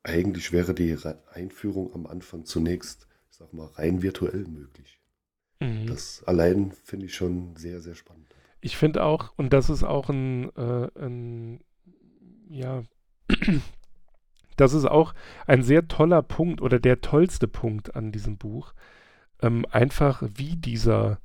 [0.03, 0.97] eigentlich wäre die
[1.31, 5.01] Einführung am Anfang zunächst ich sag mal, rein virtuell möglich.
[5.63, 5.87] Mhm.
[5.87, 8.27] Das allein finde ich schon sehr, sehr spannend.
[8.61, 11.63] Ich finde auch, und das ist auch ein, äh, ein
[12.49, 12.83] ja,
[14.57, 15.13] das ist auch
[15.47, 18.73] ein sehr toller Punkt oder der tollste Punkt an diesem Buch.
[19.41, 21.19] Ähm, einfach wie dieser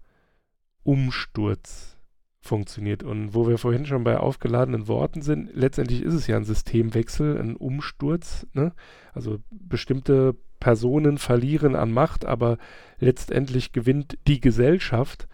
[0.82, 1.98] Umsturz
[2.40, 3.02] funktioniert.
[3.02, 7.38] Und wo wir vorhin schon bei aufgeladenen Worten sind, letztendlich ist es ja ein Systemwechsel,
[7.38, 8.46] ein Umsturz.
[8.52, 8.72] Ne?
[9.12, 12.58] Also bestimmte Personen verlieren an Macht, aber
[12.98, 15.28] letztendlich gewinnt die Gesellschaft.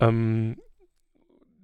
[0.00, 0.56] Ähm,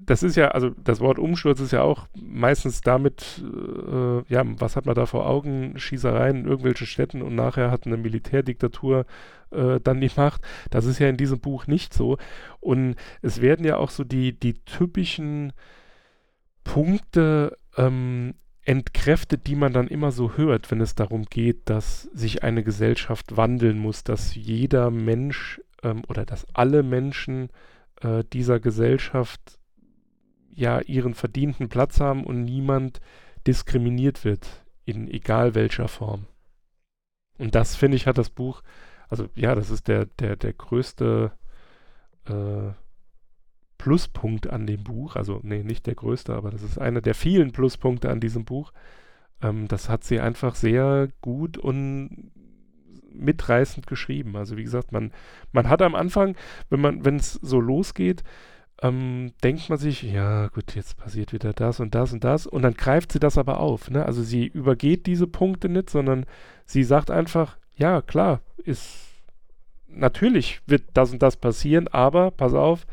[0.03, 4.75] das ist ja, also das Wort Umsturz ist ja auch meistens damit, äh, ja, was
[4.75, 5.79] hat man da vor Augen?
[5.79, 9.05] Schießereien in irgendwelchen Städten und nachher hat eine Militärdiktatur
[9.51, 10.41] äh, dann die Macht.
[10.71, 12.17] Das ist ja in diesem Buch nicht so.
[12.61, 15.53] Und es werden ja auch so die, die typischen
[16.65, 18.35] Punkte ähm,
[18.65, 23.37] entkräftet, die man dann immer so hört, wenn es darum geht, dass sich eine Gesellschaft
[23.37, 27.49] wandeln muss, dass jeder Mensch ähm, oder dass alle Menschen
[28.03, 29.59] äh, dieser Gesellschaft
[30.53, 33.01] ja ihren verdienten Platz haben und niemand
[33.47, 34.47] diskriminiert wird,
[34.85, 36.27] in egal welcher Form.
[37.39, 38.63] Und das, finde ich, hat das Buch,
[39.09, 41.33] also ja, das ist der, der, der größte
[42.27, 42.73] äh,
[43.81, 45.17] Pluspunkt an dem Buch.
[45.17, 48.73] Also, nee, nicht der größte, aber das ist einer der vielen Pluspunkte an diesem Buch.
[49.41, 52.31] Ähm, das hat sie einfach sehr gut und
[53.15, 54.37] mitreißend geschrieben.
[54.37, 55.13] Also, wie gesagt, man,
[55.53, 56.37] man hat am Anfang,
[56.69, 58.23] wenn man, wenn es so losgeht,
[58.83, 62.61] ähm, denkt man sich, ja gut, jetzt passiert wieder das und das und das und
[62.61, 63.91] dann greift sie das aber auf.
[63.91, 64.05] Ne?
[64.05, 66.27] Also sie übergeht diese Punkte nicht, sondern
[66.67, 69.09] sie sagt einfach, ja klar, ist
[69.87, 72.87] natürlich wird das und das passieren, aber pass auf,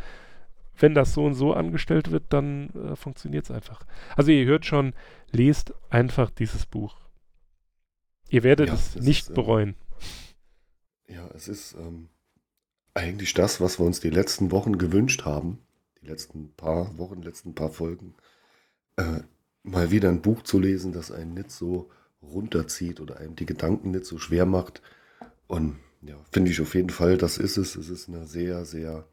[0.77, 3.85] wenn das so und so angestellt wird, dann äh, funktioniert es einfach.
[4.15, 4.93] Also ihr hört schon,
[5.31, 6.95] lest einfach dieses Buch.
[8.29, 9.75] Ihr werdet ja, es nicht ist, äh, bereuen.
[11.07, 12.09] ja, es ist ähm,
[12.93, 15.59] eigentlich das, was wir uns die letzten Wochen gewünscht haben
[16.01, 18.15] die letzten paar Wochen, letzten paar Folgen,
[18.97, 19.19] äh,
[19.63, 21.89] mal wieder ein Buch zu lesen, das einen nicht so
[22.21, 24.81] runterzieht oder einem die Gedanken nicht so schwer macht.
[25.47, 27.75] Und ja, finde ich auf jeden Fall, das ist es.
[27.75, 29.07] Es ist eine sehr, sehr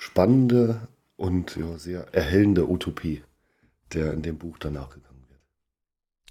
[0.00, 3.22] spannende und ja, sehr erhellende Utopie,
[3.92, 5.40] der in dem Buch danach gegangen wird.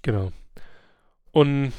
[0.02, 0.32] Genau.
[1.30, 1.72] Und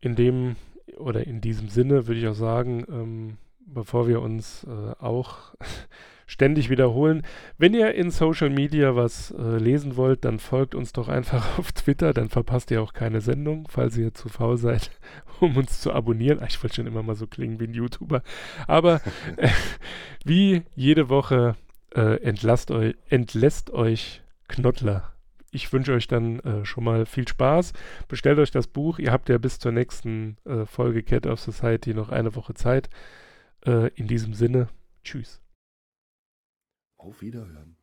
[0.00, 0.54] in dem
[0.98, 5.54] oder in diesem Sinne würde ich auch sagen, ähm, bevor wir uns äh, auch
[6.26, 7.22] ständig wiederholen.
[7.58, 11.72] Wenn ihr in Social Media was äh, lesen wollt, dann folgt uns doch einfach auf
[11.72, 14.90] Twitter, dann verpasst ihr auch keine Sendung, falls ihr zu faul seid,
[15.40, 16.40] um uns zu abonnieren.
[16.40, 18.22] Ah, ich wollte schon immer mal so klingen wie ein YouTuber.
[18.66, 19.00] Aber
[19.36, 19.48] äh,
[20.24, 21.56] wie jede Woche
[21.94, 25.12] äh, entlasst euch, entlässt euch Knottler.
[25.54, 27.74] Ich wünsche euch dann äh, schon mal viel Spaß.
[28.08, 28.98] Bestellt euch das Buch.
[28.98, 32.88] Ihr habt ja bis zur nächsten äh, Folge Cat of Society noch eine Woche Zeit.
[33.64, 34.68] Äh, in diesem Sinne,
[35.04, 35.40] tschüss.
[36.96, 37.76] Auf Wiederhören.